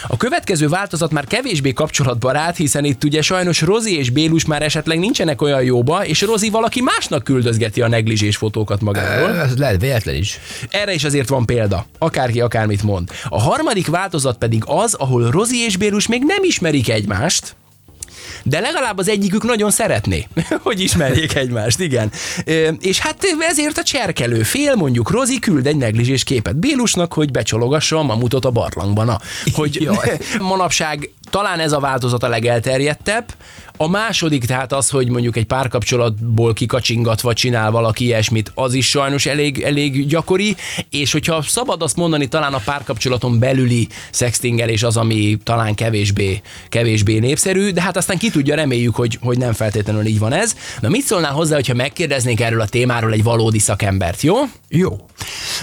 a 0.06 0.16
következő 0.16 0.68
változat 0.68 1.10
már 1.10 1.26
kevésbé 1.26 1.72
kapcsolatbarát, 1.72 2.56
hiszen 2.56 2.84
itt 2.84 3.04
ugye 3.04 3.22
sajnos 3.22 3.60
Rozi 3.60 3.98
és 3.98 4.10
Bélus 4.10 4.44
már 4.44 4.62
esetleg 4.62 4.98
nincsenek 4.98 5.42
olyan 5.42 5.62
jóba, 5.62 6.06
és 6.06 6.20
Rozi 6.20 6.50
valaki 6.50 6.80
másnak 6.80 7.24
küldözgeti 7.24 7.82
a 7.82 7.88
negligés 7.98 8.36
fotókat 8.36 8.80
magáról. 8.80 9.36
ez 9.36 9.56
lehet 9.56 9.80
véletlen 9.80 10.14
is. 10.14 10.38
Erre 10.70 10.94
is 10.94 11.04
azért 11.04 11.28
van 11.28 11.46
példa, 11.46 11.86
akárki 11.98 12.40
akármit 12.40 12.82
mond. 12.82 13.08
A 13.28 13.40
harmadik 13.40 13.86
változat 13.86 14.38
pedig 14.38 14.62
az, 14.66 14.94
ahol 14.94 15.30
Rozi 15.30 15.56
és 15.56 15.76
Bélus 15.76 16.06
még 16.06 16.22
nem 16.24 16.42
ismerik 16.42 16.88
egymást, 16.90 17.56
de 18.42 18.60
legalább 18.60 18.98
az 18.98 19.08
egyikük 19.08 19.42
nagyon 19.42 19.70
szeretné, 19.70 20.26
hogy 20.66 20.80
ismerjék 20.80 21.34
egymást, 21.34 21.80
igen. 21.80 22.10
És 22.80 22.98
hát 22.98 23.24
ezért 23.38 23.78
a 23.78 23.82
cserkelő 23.82 24.42
fél, 24.42 24.74
mondjuk 24.74 25.10
Rozi 25.10 25.38
küld 25.38 25.66
egy 25.66 25.76
negligés 25.76 26.24
képet 26.24 26.56
Bélusnak, 26.56 27.12
hogy 27.12 27.30
becsologassa 27.30 27.98
a 27.98 28.02
mamutot 28.02 28.44
a 28.44 28.50
barlangban. 28.50 29.06
Na, 29.06 29.20
Hogy 29.52 29.82
Jaj. 29.82 30.18
manapság 30.38 31.10
talán 31.30 31.60
ez 31.60 31.72
a 31.72 31.80
változat 31.80 32.22
a 32.22 32.28
legelterjedtebb. 32.28 33.24
A 33.80 33.88
második 33.88 34.44
tehát 34.44 34.72
az, 34.72 34.90
hogy 34.90 35.08
mondjuk 35.08 35.36
egy 35.36 35.44
párkapcsolatból 35.44 36.52
kikacsingatva 36.52 37.32
csinál 37.32 37.70
valaki 37.70 38.04
ilyesmit, 38.04 38.52
az 38.54 38.74
is 38.74 38.88
sajnos 38.88 39.26
elég, 39.26 39.62
elég 39.62 40.06
gyakori, 40.06 40.56
és 40.90 41.12
hogyha 41.12 41.42
szabad 41.42 41.82
azt 41.82 41.96
mondani, 41.96 42.28
talán 42.28 42.54
a 42.54 42.60
párkapcsolaton 42.64 43.38
belüli 43.38 43.88
sextingelés 44.12 44.82
az, 44.82 44.96
ami 44.96 45.38
talán 45.42 45.74
kevésbé, 45.74 46.40
kevésbé 46.68 47.18
népszerű, 47.18 47.70
de 47.70 47.82
hát 47.82 47.96
aztán 47.96 48.18
ki 48.18 48.30
tudja, 48.30 48.54
reméljük, 48.54 48.94
hogy, 48.94 49.18
hogy 49.22 49.38
nem 49.38 49.52
feltétlenül 49.52 50.06
így 50.06 50.18
van 50.18 50.32
ez. 50.32 50.56
Na 50.80 50.88
mit 50.88 51.04
szólnál 51.04 51.32
hozzá, 51.32 51.54
hogyha 51.54 51.74
megkérdeznék 51.74 52.40
erről 52.40 52.60
a 52.60 52.66
témáról 52.66 53.12
egy 53.12 53.22
valódi 53.22 53.58
szakembert, 53.58 54.22
jó? 54.22 54.36
Jó. 54.68 54.96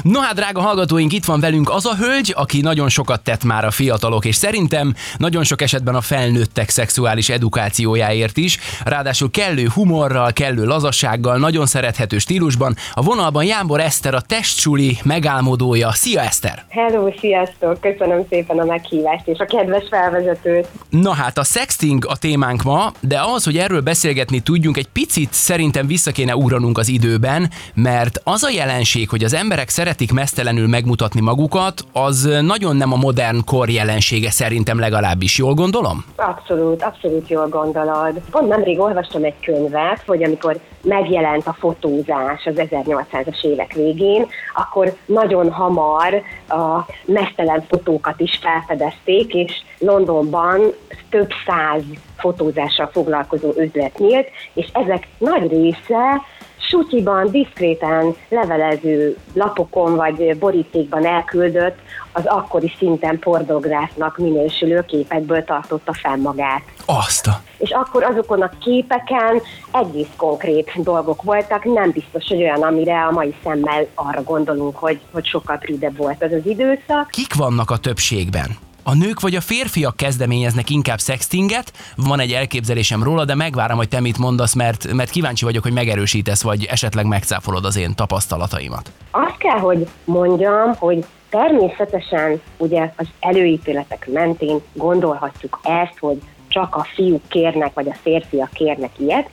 No 0.01 0.19
hát, 0.19 0.35
drága 0.35 0.61
hallgatóink, 0.61 1.13
itt 1.13 1.25
van 1.25 1.39
velünk 1.39 1.69
az 1.69 1.85
a 1.85 1.95
hölgy, 1.95 2.33
aki 2.37 2.61
nagyon 2.61 2.89
sokat 2.89 3.21
tett 3.21 3.43
már 3.43 3.65
a 3.65 3.71
fiatalok, 3.71 4.25
és 4.25 4.35
szerintem 4.35 4.95
nagyon 5.17 5.43
sok 5.43 5.54
esetben 5.61 5.95
a 5.95 6.01
felnőttek 6.01 6.69
szexuális 6.69 7.29
edukációjáért 7.29 8.37
is, 8.37 8.57
ráadásul 8.83 9.31
kellő 9.31 9.67
humorral, 9.73 10.33
kellő 10.33 10.65
lazassággal, 10.65 11.37
nagyon 11.37 11.65
szerethető 11.65 12.17
stílusban. 12.17 12.75
A 12.93 13.01
vonalban 13.01 13.43
Jámbor 13.43 13.79
Eszter, 13.79 14.13
a 14.13 14.21
testcsuli 14.21 14.97
megálmodója. 15.03 15.91
Szia 15.91 16.21
Eszter! 16.21 16.65
Hello, 16.69 17.09
sziasztok! 17.19 17.81
Köszönöm 17.81 18.25
szépen 18.29 18.59
a 18.59 18.65
meghívást 18.65 19.27
és 19.27 19.37
a 19.39 19.45
kedves 19.45 19.83
felvezetőt. 19.89 20.67
Na 20.89 21.13
hát 21.13 21.37
a 21.37 21.43
sexting 21.43 22.05
a 22.05 22.17
témánk 22.17 22.63
ma, 22.63 22.91
de 22.99 23.17
ahhoz, 23.17 23.43
hogy 23.43 23.57
erről 23.57 23.81
beszélgetni 23.81 24.39
tudjunk, 24.39 24.77
egy 24.77 24.87
picit 24.87 25.33
szerintem 25.33 25.87
vissza 25.87 26.11
kéne 26.11 26.35
ugranunk 26.35 26.77
az 26.77 26.87
időben, 26.87 27.49
mert 27.73 28.21
az 28.23 28.43
a 28.43 28.49
jelenség, 28.49 29.09
hogy 29.09 29.23
az 29.23 29.33
emberek 29.33 29.69
szeretik 29.69 30.11
mesztelenül 30.11 30.67
megmutatni 30.67 31.21
magukat, 31.21 31.85
az 31.91 32.29
nagyon 32.41 32.75
nem 32.75 32.91
a 32.91 32.95
modern 32.95 33.43
kor 33.43 33.69
jelensége 33.69 34.31
szerintem 34.31 34.79
legalábbis. 34.79 35.37
Jól 35.45 35.53
gondolom? 35.53 36.05
Abszolút, 36.15 36.83
abszolút 36.83 37.27
jól 37.27 37.47
gondolod. 37.47 38.21
Pont 38.31 38.47
nemrég 38.47 38.79
olvastam 38.79 39.23
egy 39.23 39.39
könyvet, 39.39 40.03
hogy 40.05 40.23
amikor 40.23 40.59
megjelent 40.85 41.47
a 41.47 41.53
fotózás 41.53 42.45
az 42.45 42.53
1800-as 42.55 43.43
évek 43.43 43.73
végén, 43.73 44.27
akkor 44.53 44.95
nagyon 45.05 45.51
hamar 45.51 46.21
a 46.47 46.85
mesztelen 47.05 47.65
fotókat 47.67 48.19
is 48.19 48.39
felfedezték, 48.41 49.33
és 49.33 49.51
Londonban 49.79 50.61
több 51.09 51.29
száz 51.45 51.81
fotózással 52.17 52.89
foglalkozó 52.91 53.51
üzlet 53.57 53.97
nyílt, 53.97 54.27
és 54.53 54.67
ezek 54.73 55.07
nagy 55.17 55.49
része 55.49 56.21
sutyiban, 56.69 57.31
diszkréten 57.31 58.15
levelező 58.29 59.17
lapokon 59.33 59.95
vagy 59.95 60.37
borítékban 60.37 61.05
elküldött, 61.05 61.77
az 62.11 62.25
akkori 62.25 62.73
szinten 62.77 63.19
pornográfnak 63.19 64.17
minősülő 64.17 64.85
képekből 64.87 65.43
tartotta 65.43 65.93
fenn 65.93 66.21
magát. 66.21 66.61
Azt. 66.85 67.29
És 67.57 67.69
akkor 67.69 68.03
azokon 68.03 68.41
a 68.41 68.49
képeken 68.59 69.41
egész 69.71 70.13
konkrét 70.15 70.71
dolgok 70.75 71.21
voltak, 71.21 71.63
nem 71.63 71.91
biztos, 71.91 72.27
hogy 72.27 72.41
olyan, 72.41 72.61
amire 72.61 73.05
a 73.05 73.11
mai 73.11 73.35
szemmel 73.43 73.87
arra 73.95 74.23
gondolunk, 74.23 74.77
hogy, 74.77 74.99
hogy 75.11 75.25
sokkal 75.25 75.57
prűdebb 75.57 75.97
volt 75.97 76.23
az 76.23 76.31
az 76.31 76.45
időszak. 76.45 77.07
Kik 77.09 77.33
vannak 77.33 77.71
a 77.71 77.77
többségben? 77.77 78.57
A 78.87 78.93
nők 78.93 79.19
vagy 79.19 79.35
a 79.35 79.41
férfiak 79.41 79.95
kezdeményeznek 79.95 80.69
inkább 80.69 80.99
sextinget? 80.99 81.73
Van 81.95 82.19
egy 82.19 82.31
elképzelésem 82.31 83.03
róla, 83.03 83.25
de 83.25 83.35
megvárom, 83.35 83.77
hogy 83.77 83.89
te 83.89 83.99
mit 83.99 84.17
mondasz, 84.17 84.53
mert, 84.53 84.93
mert 84.93 85.09
kíváncsi 85.09 85.45
vagyok, 85.45 85.63
hogy 85.63 85.73
megerősítesz, 85.73 86.43
vagy 86.43 86.65
esetleg 86.65 87.05
megcáfolod 87.05 87.65
az 87.65 87.77
én 87.77 87.95
tapasztalataimat. 87.95 88.91
Azt 89.11 89.37
kell, 89.37 89.59
hogy 89.59 89.87
mondjam, 90.03 90.75
hogy 90.75 91.05
természetesen 91.29 92.41
ugye 92.57 92.93
az 92.97 93.07
előítéletek 93.19 94.09
mentén 94.13 94.61
gondolhatjuk 94.73 95.59
ezt, 95.63 95.99
hogy 95.99 96.21
csak 96.55 96.75
a 96.75 96.83
fiúk 96.93 97.27
kérnek, 97.27 97.73
vagy 97.73 97.89
a 97.89 97.93
férfiak 98.01 98.49
kérnek 98.53 98.91
ilyet, 98.97 99.29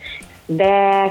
de 0.46 1.04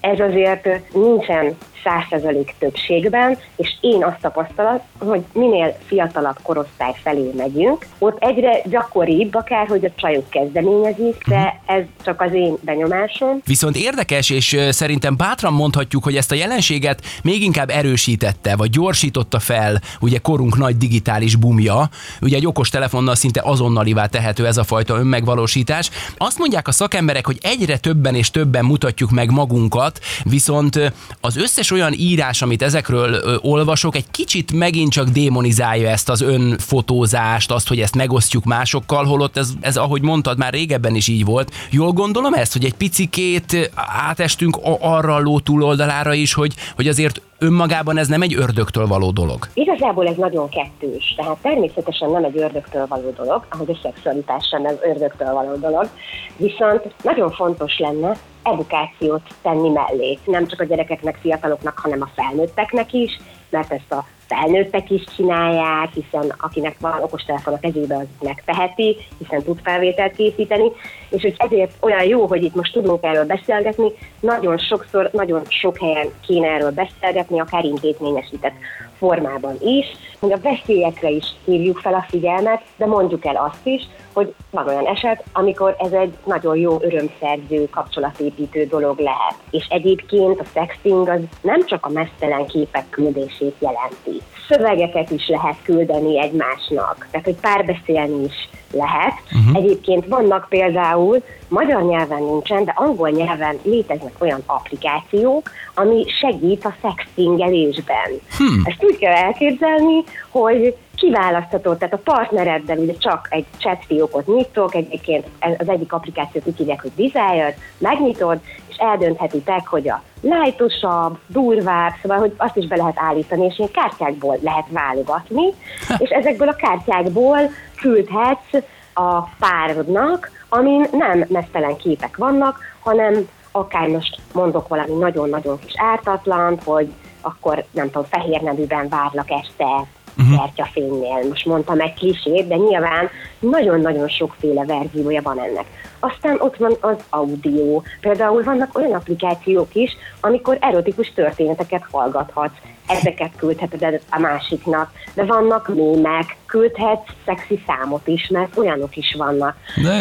ez 0.00 0.20
azért 0.20 0.92
nincsen 0.92 1.56
százszerzalék 1.84 2.54
többségben, 2.58 3.38
és 3.56 3.76
én 3.80 4.04
azt 4.04 4.20
tapasztalat, 4.20 4.82
hogy 4.98 5.24
minél 5.32 5.76
fiatalabb 5.86 6.36
korosztály 6.42 6.94
felé 7.02 7.30
megyünk, 7.36 7.86
ott 7.98 8.22
egyre 8.22 8.60
gyakoribb 8.64 9.34
akár, 9.34 9.66
hogy 9.66 9.84
a 9.84 9.90
csajok 9.96 10.30
kezdeményezik, 10.30 11.24
de 11.28 11.60
ez 11.66 11.82
csak 12.04 12.20
az 12.20 12.32
én 12.32 12.54
benyomásom. 12.60 13.40
Viszont 13.44 13.76
érdekes, 13.76 14.30
és 14.30 14.56
szerintem 14.70 15.16
bátran 15.16 15.52
mondhatjuk, 15.52 16.04
hogy 16.04 16.16
ezt 16.16 16.32
a 16.32 16.34
jelenséget 16.34 17.04
még 17.22 17.42
inkább 17.42 17.70
erősítette, 17.70 18.56
vagy 18.56 18.70
gyorsította 18.70 19.38
fel, 19.38 19.80
ugye 20.00 20.18
korunk 20.18 20.56
nagy 20.56 20.76
digitális 20.76 21.36
bumja, 21.36 21.88
ugye 22.20 22.36
egy 22.36 22.46
okos 22.46 22.68
telefonnal 22.68 23.14
szinte 23.14 23.40
azonnalivá 23.44 24.06
tehető 24.06 24.46
ez 24.46 24.56
a 24.56 24.64
fajta 24.64 24.94
önmegvalósítás. 24.94 25.90
Azt 26.16 26.38
mondják 26.38 26.68
a 26.68 26.72
szakemberek, 26.72 27.26
hogy 27.26 27.38
egyre 27.42 27.78
többen 27.78 28.14
és 28.14 28.30
többen 28.30 28.64
mutatjuk 28.64 29.10
meg 29.10 29.30
magunkat, 29.30 30.00
viszont 30.24 30.92
az 31.20 31.36
összes 31.36 31.69
olyan 31.72 31.92
írás, 31.92 32.42
amit 32.42 32.62
ezekről 32.62 33.12
ö, 33.12 33.36
olvasok, 33.40 33.96
egy 33.96 34.10
kicsit 34.10 34.52
megint 34.52 34.92
csak 34.92 35.08
démonizálja 35.08 35.88
ezt 35.88 36.08
az 36.08 36.20
önfotózást, 36.20 37.50
azt, 37.50 37.68
hogy 37.68 37.80
ezt 37.80 37.94
megosztjuk 37.96 38.44
másokkal, 38.44 39.04
holott 39.04 39.36
ez, 39.36 39.50
ez, 39.60 39.76
ahogy 39.76 40.02
mondtad, 40.02 40.38
már 40.38 40.52
régebben 40.52 40.94
is 40.94 41.08
így 41.08 41.24
volt. 41.24 41.54
Jól 41.70 41.92
gondolom 41.92 42.34
ezt, 42.34 42.52
hogy 42.52 42.64
egy 42.64 42.74
picikét 42.74 43.70
átestünk 44.08 44.58
arra 44.80 45.14
a 45.14 45.20
ló 45.20 45.40
túloldalára 45.40 46.14
is, 46.14 46.32
hogy, 46.32 46.54
hogy 46.76 46.88
azért 46.88 47.20
önmagában 47.40 47.98
ez 47.98 48.08
nem 48.08 48.22
egy 48.22 48.34
ördögtől 48.34 48.86
való 48.86 49.10
dolog. 49.10 49.46
Igazából 49.54 50.06
ez 50.06 50.16
nagyon 50.16 50.48
kettős, 50.48 51.14
tehát 51.16 51.38
természetesen 51.42 52.10
nem 52.10 52.24
egy 52.24 52.38
ördögtől 52.38 52.86
való 52.86 53.10
dolog, 53.10 53.46
ahogy 53.50 53.70
a 53.70 53.78
szexualitás 53.82 54.46
sem 54.48 54.64
ez 54.64 54.76
ördögtől 54.82 55.32
való 55.32 55.54
dolog, 55.54 55.88
viszont 56.36 56.94
nagyon 57.02 57.30
fontos 57.30 57.78
lenne 57.78 58.16
edukációt 58.42 59.22
tenni 59.42 59.68
mellé, 59.68 60.18
nem 60.24 60.46
csak 60.46 60.60
a 60.60 60.64
gyerekeknek, 60.64 61.18
fiataloknak, 61.20 61.78
hanem 61.78 62.02
a 62.02 62.10
felnőtteknek 62.14 62.92
is, 62.92 63.20
mert 63.50 63.72
ezt 63.72 63.92
a 63.92 64.04
felnőttek 64.34 64.90
is 64.90 65.04
csinálják, 65.16 65.92
hiszen 65.94 66.34
akinek 66.38 66.76
van 66.80 67.02
okostelefon 67.02 67.54
a 67.54 67.58
kezébe, 67.58 67.96
az 67.96 68.06
megteheti, 68.22 68.96
hiszen 69.18 69.42
tud 69.42 69.58
felvételt 69.62 70.16
készíteni, 70.16 70.70
és 71.08 71.22
hogy 71.22 71.34
ezért 71.36 71.72
olyan 71.80 72.04
jó, 72.04 72.26
hogy 72.26 72.42
itt 72.42 72.54
most 72.54 72.72
tudunk 72.72 73.04
erről 73.04 73.24
beszélgetni, 73.24 73.92
nagyon 74.20 74.58
sokszor, 74.58 75.10
nagyon 75.12 75.42
sok 75.48 75.78
helyen 75.78 76.08
kéne 76.26 76.48
erről 76.48 76.70
beszélgetni, 76.70 77.40
akár 77.40 77.64
intézményesített 77.64 78.54
formában 78.98 79.56
is, 79.60 79.86
hogy 80.18 80.32
a 80.32 80.40
veszélyekre 80.42 81.08
is 81.08 81.24
hívjuk 81.44 81.78
fel 81.78 81.94
a 81.94 82.06
figyelmet, 82.08 82.62
de 82.76 82.86
mondjuk 82.86 83.24
el 83.24 83.36
azt 83.36 83.66
is, 83.66 83.82
hogy 84.20 84.34
van 84.50 84.68
olyan 84.68 84.86
eset, 84.86 85.24
amikor 85.32 85.76
ez 85.78 85.92
egy 85.92 86.12
nagyon 86.24 86.56
jó 86.56 86.78
örömszerző, 86.80 87.68
kapcsolatépítő 87.70 88.64
dolog 88.64 88.98
lehet. 88.98 89.34
És 89.50 89.66
egyébként 89.68 90.40
a 90.40 90.44
sexting 90.54 91.08
az 91.08 91.20
nem 91.40 91.66
csak 91.66 91.86
a 91.86 91.90
mesztelen 91.90 92.46
képek 92.46 92.84
küldését 92.90 93.56
jelenti. 93.58 94.22
Szövegeket 94.48 95.10
is 95.10 95.28
lehet 95.28 95.56
küldeni 95.62 96.20
egymásnak, 96.20 97.08
tehát 97.10 97.26
hogy 97.26 97.40
párbeszélni 97.40 98.24
is 98.24 98.48
lehet. 98.72 99.14
Uh-huh. 99.24 99.56
Egyébként 99.62 100.06
vannak 100.06 100.46
például, 100.48 101.22
magyar 101.48 101.82
nyelven 101.82 102.22
nincsen, 102.22 102.64
de 102.64 102.72
angol 102.76 103.10
nyelven 103.10 103.58
léteznek 103.62 104.12
olyan 104.18 104.42
applikációk, 104.46 105.50
ami 105.74 106.04
segít 106.20 106.64
a 106.64 106.74
szextingelésben. 106.82 108.10
Hmm. 108.36 108.62
Ezt 108.64 108.84
úgy 108.84 108.98
kell 108.98 109.14
elképzelni, 109.14 110.04
hogy 110.28 110.76
kiválasztható, 111.00 111.74
tehát 111.74 111.94
a 111.94 112.00
partnereddel 112.04 112.78
ugye 112.78 112.94
csak 112.98 113.26
egy 113.30 113.44
chat 113.58 113.84
fiókot 113.86 114.26
nyitok, 114.26 114.74
egyébként 114.74 115.26
az 115.58 115.68
egyik 115.68 115.92
applikációt 115.92 116.46
úgy 116.46 116.56
hívják, 116.56 116.80
hogy 116.80 116.92
Desire, 116.96 117.56
megnyitod, 117.78 118.40
és 118.68 118.76
eldönthetitek, 118.76 119.66
hogy 119.66 119.88
a 119.88 120.02
lightosabb, 120.20 121.18
durvább, 121.26 121.92
szóval, 122.02 122.18
hogy 122.18 122.34
azt 122.36 122.56
is 122.56 122.66
be 122.66 122.76
lehet 122.76 122.98
állítani, 122.98 123.44
és 123.44 123.58
ilyen 123.58 123.70
kártyákból 123.70 124.38
lehet 124.42 124.66
válogatni, 124.68 125.54
és 126.04 126.10
ezekből 126.10 126.48
a 126.48 126.54
kártyákból 126.54 127.38
küldhetsz 127.76 128.64
a 128.94 129.20
párodnak, 129.38 130.30
amin 130.48 130.86
nem 130.92 131.24
mesztelen 131.28 131.76
képek 131.76 132.16
vannak, 132.16 132.58
hanem 132.80 133.28
akár 133.52 133.88
most 133.88 134.18
mondok 134.32 134.68
valami 134.68 134.92
nagyon-nagyon 134.92 135.58
kis 135.58 135.72
ártatlan, 135.76 136.58
hogy 136.64 136.92
akkor 137.20 137.64
nem 137.70 137.86
tudom, 137.86 138.04
fehér 138.10 138.40
nevűben 138.40 138.88
várlak 138.88 139.30
este 139.30 139.86
uh-huh. 140.20 141.28
Most 141.28 141.46
mondtam 141.46 141.80
egy 141.80 141.94
klisét, 141.94 142.48
de 142.48 142.56
nyilván 142.56 143.08
nagyon-nagyon 143.38 144.08
sokféle 144.08 144.64
verziója 144.64 145.22
van 145.22 145.40
ennek. 145.40 145.64
Aztán 146.00 146.36
ott 146.40 146.56
van 146.56 146.76
az 146.80 146.96
audio. 147.10 147.82
Például 148.00 148.42
vannak 148.42 148.78
olyan 148.78 148.92
applikációk 148.92 149.74
is, 149.74 149.96
amikor 150.20 150.58
erotikus 150.60 151.12
történeteket 151.14 151.84
hallgathatsz. 151.90 152.56
Ezeket 152.86 153.30
küldheted 153.36 154.00
a 154.10 154.18
másiknak. 154.18 154.92
De 155.14 155.24
vannak 155.24 155.68
mémek, 155.74 156.36
küldhetsz 156.46 157.08
szexi 157.24 157.62
számot 157.66 158.06
is, 158.06 158.28
mert 158.28 158.56
olyanok 158.56 158.96
is 158.96 159.14
vannak. 159.18 159.56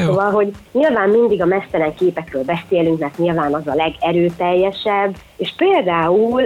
Szóval, 0.06 0.32
hogy 0.32 0.52
nyilván 0.72 1.10
mindig 1.10 1.42
a 1.42 1.46
mesztelen 1.46 1.96
képekről 1.96 2.44
beszélünk, 2.44 3.00
mert 3.00 3.18
nyilván 3.18 3.54
az 3.54 3.68
a 3.68 3.76
legerőteljesebb, 3.76 5.16
és 5.38 5.54
például 5.58 6.44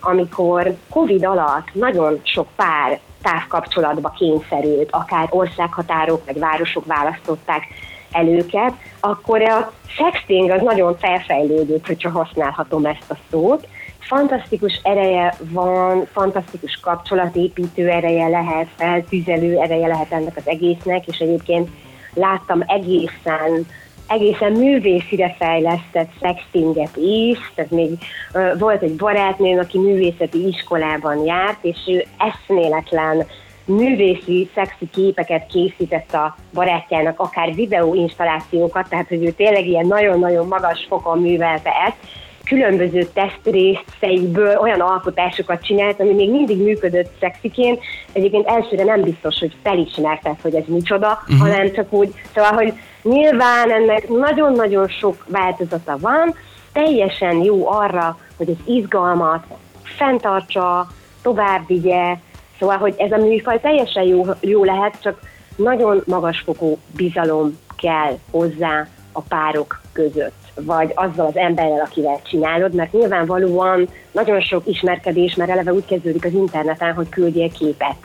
amikor 0.00 0.74
Covid 0.90 1.24
alatt 1.24 1.68
nagyon 1.72 2.20
sok 2.22 2.46
pár 2.56 3.00
távkapcsolatba 3.22 4.10
kényszerült, 4.10 4.88
akár 4.90 5.26
országhatárok 5.30 6.24
vagy 6.26 6.38
városok 6.38 6.86
választották 6.86 7.62
el 8.12 8.28
őket, 8.28 8.72
akkor 9.00 9.42
a 9.42 9.72
sexting 9.86 10.50
az 10.50 10.62
nagyon 10.62 10.96
felfejlődött, 10.98 11.86
hogyha 11.86 12.10
használhatom 12.10 12.84
ezt 12.86 13.10
a 13.10 13.16
szót. 13.30 13.66
Fantasztikus 13.98 14.80
ereje 14.82 15.34
van, 15.38 16.06
fantasztikus 16.12 16.78
kapcsolatépítő 16.82 17.88
ereje 17.88 18.28
lehet, 18.28 18.66
feltüzelő 18.76 19.58
ereje 19.58 19.86
lehet 19.86 20.12
ennek 20.12 20.36
az 20.36 20.48
egésznek, 20.48 21.06
és 21.06 21.18
egyébként 21.18 21.68
láttam 22.14 22.62
egészen 22.66 23.66
egészen 24.08 24.52
művészire 24.52 25.34
fejlesztett 25.38 26.10
sextinget 26.20 26.96
is, 26.96 27.38
tehát 27.54 27.70
még 27.70 27.90
volt 28.58 28.82
egy 28.82 28.96
barátnőm, 28.96 29.58
aki 29.58 29.78
művészeti 29.78 30.46
iskolában 30.46 31.24
járt, 31.24 31.58
és 31.64 31.76
ő 31.86 32.04
eszméletlen 32.18 33.26
művészi, 33.66 34.50
szexi 34.54 34.90
képeket 34.90 35.46
készített 35.46 36.14
a 36.14 36.36
barátjának, 36.52 37.20
akár 37.20 37.54
videóinstallációkat, 37.54 38.88
tehát 38.88 39.08
hogy 39.08 39.24
ő 39.24 39.30
tényleg 39.30 39.66
ilyen 39.66 39.86
nagyon-nagyon 39.86 40.46
magas 40.46 40.86
fokon 40.88 41.20
művelte 41.20 41.70
ezt, 41.86 41.96
különböző 42.44 43.08
tesztrészeiből 43.14 44.56
olyan 44.58 44.80
alkotásokat 44.80 45.62
csinált, 45.62 46.00
ami 46.00 46.12
még 46.12 46.30
mindig 46.30 46.62
működött 46.62 47.10
szexiként. 47.20 47.80
Egyébként 48.12 48.46
elsőre 48.46 48.84
nem 48.84 49.00
biztos, 49.00 49.38
hogy 49.38 49.56
felismerted, 49.62 50.36
hogy 50.42 50.54
ez 50.54 50.64
micsoda, 50.66 51.22
uh-huh. 51.22 51.38
hanem 51.38 51.72
csak 51.72 51.92
úgy, 51.92 52.14
szóval, 52.34 52.52
hogy 52.52 52.72
nyilván 53.02 53.70
ennek 53.70 54.08
nagyon-nagyon 54.08 54.88
sok 54.88 55.24
változata 55.28 55.96
van, 56.00 56.34
teljesen 56.72 57.42
jó 57.42 57.68
arra, 57.68 58.18
hogy 58.36 58.48
az 58.48 58.74
izgalmat 58.74 59.44
fenntartsa, 59.82 60.86
tovább 61.22 61.66
vigye, 61.66 62.16
Szóval, 62.58 62.76
hogy 62.76 62.94
ez 62.98 63.12
a 63.12 63.16
műfaj 63.16 63.60
teljesen 63.60 64.02
jó, 64.02 64.24
jó 64.40 64.64
lehet, 64.64 65.00
csak 65.02 65.20
nagyon 65.56 66.02
magasfokú 66.06 66.78
bizalom 66.96 67.58
kell 67.76 68.18
hozzá 68.30 68.86
a 69.12 69.20
párok 69.20 69.80
között, 69.92 70.44
vagy 70.54 70.92
azzal 70.94 71.26
az 71.26 71.36
emberrel, 71.36 71.80
akivel 71.80 72.20
csinálod, 72.22 72.74
mert 72.74 72.92
nyilvánvalóan 72.92 73.88
nagyon 74.12 74.40
sok 74.40 74.66
ismerkedés 74.66 75.34
már 75.34 75.48
eleve 75.48 75.72
úgy 75.72 75.84
kezdődik 75.84 76.24
az 76.24 76.32
interneten, 76.32 76.94
hogy 76.94 77.08
küldjél 77.08 77.50
képet 77.50 77.96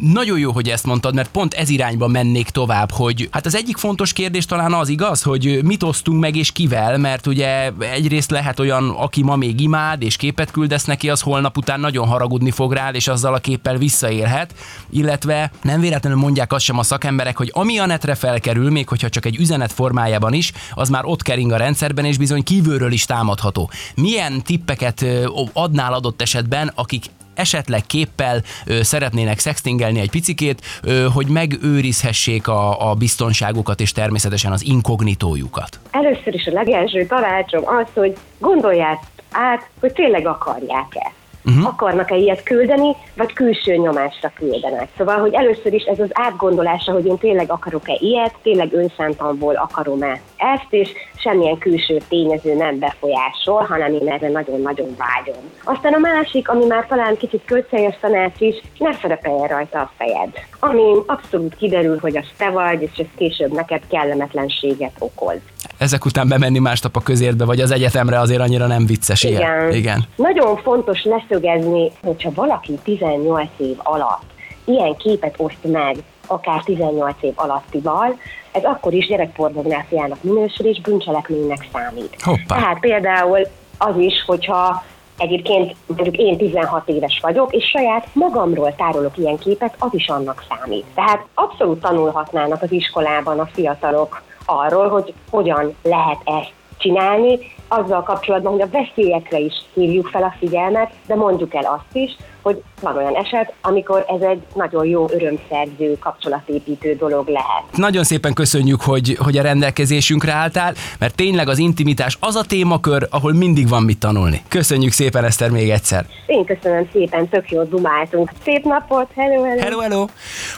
nagyon 0.00 0.38
jó, 0.38 0.52
hogy 0.52 0.68
ezt 0.68 0.86
mondtad, 0.86 1.14
mert 1.14 1.30
pont 1.30 1.54
ez 1.54 1.68
irányba 1.68 2.06
mennék 2.06 2.50
tovább, 2.50 2.90
hogy 2.90 3.28
hát 3.30 3.46
az 3.46 3.56
egyik 3.56 3.76
fontos 3.76 4.12
kérdés 4.12 4.44
talán 4.44 4.72
az 4.72 4.88
igaz, 4.88 5.22
hogy 5.22 5.60
mit 5.64 5.82
osztunk 5.82 6.20
meg 6.20 6.36
és 6.36 6.52
kivel, 6.52 6.98
mert 6.98 7.26
ugye 7.26 7.72
egyrészt 7.78 8.30
lehet 8.30 8.60
olyan, 8.60 8.90
aki 8.90 9.22
ma 9.22 9.36
még 9.36 9.60
imád 9.60 10.02
és 10.02 10.16
képet 10.16 10.50
küldesz 10.50 10.84
neki, 10.84 11.10
az 11.10 11.20
holnap 11.20 11.56
után 11.56 11.80
nagyon 11.80 12.06
haragudni 12.06 12.50
fog 12.50 12.72
rá, 12.72 12.90
és 12.90 13.08
azzal 13.08 13.34
a 13.34 13.38
képpel 13.38 13.76
visszaélhet, 13.76 14.54
illetve 14.90 15.50
nem 15.62 15.80
véletlenül 15.80 16.18
mondják 16.18 16.52
azt 16.52 16.64
sem 16.64 16.78
a 16.78 16.82
szakemberek, 16.82 17.36
hogy 17.36 17.50
ami 17.54 17.78
a 17.78 17.86
netre 17.86 18.14
felkerül, 18.14 18.70
még 18.70 18.88
hogyha 18.88 19.08
csak 19.08 19.24
egy 19.24 19.36
üzenet 19.36 19.72
formájában 19.72 20.32
is, 20.32 20.52
az 20.74 20.88
már 20.88 21.04
ott 21.04 21.22
kering 21.22 21.52
a 21.52 21.56
rendszerben, 21.56 22.04
és 22.04 22.18
bizony 22.18 22.42
kívülről 22.42 22.92
is 22.92 23.04
támadható. 23.04 23.70
Milyen 23.94 24.42
tippeket 24.42 25.04
adnál 25.52 25.92
adott 25.92 26.22
esetben, 26.22 26.72
akik 26.74 27.04
esetleg 27.36 27.82
képpel 27.86 28.42
ö, 28.66 28.82
szeretnének 28.82 29.38
sextingelni 29.38 30.00
egy 30.00 30.10
picikét, 30.10 30.60
ö, 30.82 31.06
hogy 31.14 31.26
megőrizhessék 31.26 32.48
a, 32.48 32.90
a 32.90 32.94
biztonságukat 32.94 33.80
és 33.80 33.92
természetesen 33.92 34.52
az 34.52 34.64
inkognitójukat? 34.64 35.80
Először 35.90 36.34
is 36.34 36.46
a 36.46 36.52
legelső 36.52 37.06
tanácsom 37.06 37.62
az, 37.66 37.86
hogy 37.94 38.16
gondolják 38.38 38.98
át, 39.30 39.68
hogy 39.80 39.92
tényleg 39.92 40.26
akarják-e 40.26 41.12
uh-huh. 41.46 41.66
akarnak-e 41.66 42.16
ilyet 42.16 42.42
küldeni, 42.42 42.96
vagy 43.16 43.32
külső 43.32 43.74
nyomásra 43.74 44.32
küldenek. 44.34 44.88
Szóval, 44.96 45.18
hogy 45.18 45.34
először 45.34 45.72
is 45.72 45.82
ez 45.82 46.00
az 46.00 46.10
átgondolása, 46.12 46.92
hogy 46.92 47.06
én 47.06 47.18
tényleg 47.18 47.50
akarok-e 47.50 47.96
ilyet, 47.98 48.34
tényleg 48.42 48.72
önszántamból 48.72 49.54
akarom-e 49.54 50.20
ezt, 50.36 50.66
és 50.70 50.90
semmilyen 51.16 51.58
külső 51.58 51.98
tényező 52.08 52.54
nem 52.54 52.78
befolyásol, 52.78 53.62
hanem 53.68 53.92
én 53.92 54.08
erre 54.08 54.28
nagyon-nagyon 54.28 54.96
vágyom. 54.98 55.42
Aztán 55.64 55.92
a 55.92 55.98
másik, 55.98 56.48
ami 56.48 56.64
már 56.66 56.86
talán 56.86 57.16
kicsit 57.16 57.42
költséges 57.44 57.96
tanács 58.00 58.40
is, 58.40 58.54
ne 58.78 58.92
szerepeljen 58.92 59.48
rajta 59.48 59.78
a 59.78 59.90
fejed. 59.96 60.30
Ami 60.58 60.94
abszolút 61.06 61.56
kiderül, 61.56 61.98
hogy 62.00 62.16
az 62.16 62.26
te 62.36 62.50
vagy, 62.50 62.82
és 62.82 62.98
ez 62.98 63.06
később 63.16 63.52
neked 63.52 63.82
kellemetlenséget 63.90 64.94
okoz 64.98 65.40
ezek 65.78 66.04
után 66.04 66.28
bemenni 66.28 66.58
másnap 66.58 66.96
a 66.96 67.00
közértbe, 67.00 67.44
vagy 67.44 67.60
az 67.60 67.70
egyetemre 67.70 68.18
azért 68.18 68.40
annyira 68.40 68.66
nem 68.66 68.86
vicces. 68.86 69.22
Igen. 69.22 69.40
Igen. 69.40 69.72
Igen. 69.72 70.04
Nagyon 70.16 70.56
fontos 70.56 71.02
leszögezni, 71.04 71.90
hogyha 72.02 72.30
valaki 72.34 72.78
18 72.82 73.48
év 73.56 73.76
alatt 73.78 74.24
ilyen 74.64 74.96
képet 74.96 75.34
oszt 75.36 75.64
meg, 75.72 75.96
akár 76.26 76.62
18 76.64 77.14
év 77.20 77.32
alattival, 77.34 78.18
ez 78.52 78.64
akkor 78.64 78.92
is 78.92 79.06
gyerekpornográfiának 79.06 80.22
minősül 80.22 80.66
és 80.66 80.80
bűncselekménynek 80.80 81.68
számít. 81.72 82.16
Hoppá. 82.22 82.56
Tehát 82.56 82.80
például 82.80 83.46
az 83.78 83.96
is, 83.98 84.24
hogyha 84.26 84.84
Egyébként 85.18 85.76
mondjuk 85.86 86.16
én 86.16 86.36
16 86.36 86.88
éves 86.88 87.18
vagyok, 87.22 87.54
és 87.54 87.64
saját 87.64 88.08
magamról 88.12 88.74
tárolok 88.74 89.16
ilyen 89.18 89.38
képet, 89.38 89.74
az 89.78 89.88
is 89.92 90.08
annak 90.08 90.44
számít. 90.48 90.84
Tehát 90.94 91.24
abszolút 91.34 91.80
tanulhatnának 91.80 92.62
az 92.62 92.72
iskolában 92.72 93.38
a 93.38 93.48
fiatalok 93.52 94.22
arról, 94.46 94.88
hogy 94.88 95.14
hogyan 95.30 95.74
lehet 95.82 96.20
ezt 96.24 96.52
csinálni, 96.78 97.38
azzal 97.68 98.02
kapcsolatban, 98.02 98.52
hogy 98.52 98.60
a 98.60 98.70
veszélyekre 98.70 99.38
is 99.38 99.54
hívjuk 99.74 100.06
fel 100.06 100.22
a 100.22 100.34
figyelmet, 100.38 100.92
de 101.06 101.14
mondjuk 101.14 101.54
el 101.54 101.64
azt 101.64 101.96
is, 101.96 102.16
hogy 102.46 102.62
van 102.80 102.96
olyan 102.96 103.14
eset, 103.14 103.52
amikor 103.60 104.04
ez 104.08 104.28
egy 104.28 104.42
nagyon 104.54 104.86
jó 104.86 105.06
örömszerző, 105.10 105.96
kapcsolatépítő 106.00 106.94
dolog 106.94 107.28
lehet. 107.28 107.62
Nagyon 107.76 108.04
szépen 108.04 108.32
köszönjük, 108.32 108.80
hogy, 108.80 109.16
hogy 109.20 109.38
a 109.38 109.42
rendelkezésünkre 109.42 110.32
álltál, 110.32 110.74
mert 110.98 111.14
tényleg 111.14 111.48
az 111.48 111.58
intimitás 111.58 112.16
az 112.20 112.34
a 112.34 112.42
témakör, 112.42 113.06
ahol 113.10 113.32
mindig 113.32 113.68
van 113.68 113.82
mit 113.82 113.98
tanulni. 113.98 114.42
Köszönjük 114.48 114.92
szépen, 114.92 115.24
Eszter, 115.24 115.50
még 115.50 115.70
egyszer. 115.70 116.06
Én 116.26 116.44
köszönöm 116.44 116.88
szépen, 116.92 117.28
tök 117.28 117.50
jó 117.50 117.62
dumáltunk. 117.62 118.30
Szép 118.44 118.64
napot, 118.64 119.08
hello, 119.14 119.42
hello. 119.42 119.60
Hello, 119.60 119.78
hello. 119.78 120.06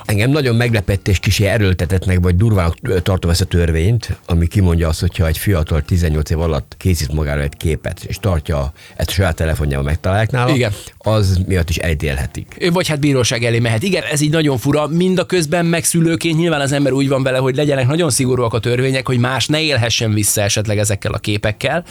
Engem 0.05 0.31
nagyon 0.31 0.55
meglepett 0.55 1.09
és 1.09 1.19
kicsi 1.19 1.47
erőltetett 1.47 2.07
meg, 2.07 2.23
vagy 2.23 2.37
durván 2.37 2.73
tartom 3.03 3.31
ezt 3.31 3.41
a 3.41 3.45
törvényt, 3.45 4.19
ami 4.27 4.47
kimondja 4.47 4.89
azt, 4.89 5.01
hogyha 5.01 5.27
egy 5.27 5.39
fiatal 5.39 5.83
18 5.83 6.31
év 6.31 6.41
alatt 6.41 6.75
készít 6.79 7.13
magára 7.13 7.41
egy 7.41 7.57
képet, 7.57 8.05
és 8.07 8.19
tartja 8.19 8.73
ezt 8.97 9.09
a 9.09 9.13
saját 9.13 9.37
telefonjával 9.37 9.85
megtalálják 9.85 10.31
nála, 10.31 10.55
Igen. 10.55 10.73
az 10.99 11.41
miatt 11.47 11.69
is 11.69 11.78
elítélhetik. 11.79 12.71
Vagy 12.73 12.89
hát 12.89 13.01
bíróság 13.01 13.45
elé 13.45 13.59
mehet. 13.59 13.83
Igen, 13.83 14.03
ez 14.03 14.21
így 14.21 14.31
nagyon 14.31 14.59
fura. 14.59 14.87
Mind 14.87 15.19
a 15.19 15.25
közben 15.25 15.67
megszülőként 15.67 16.39
nyilván 16.39 16.61
az 16.61 16.73
ember 16.73 16.93
úgy 16.93 17.09
van 17.09 17.23
vele, 17.23 17.39
hogy 17.39 17.57
legyenek 17.57 17.87
nagyon 17.87 18.11
szigorúak 18.11 18.55
a 18.55 18.59
törvények, 18.59 19.07
hogy 19.07 19.19
más 19.19 19.47
ne 19.47 19.61
élhessen 19.61 20.13
vissza 20.13 20.41
esetleg 20.41 20.79
ezekkel 20.79 21.13
a 21.13 21.19
képekkel. 21.19 21.85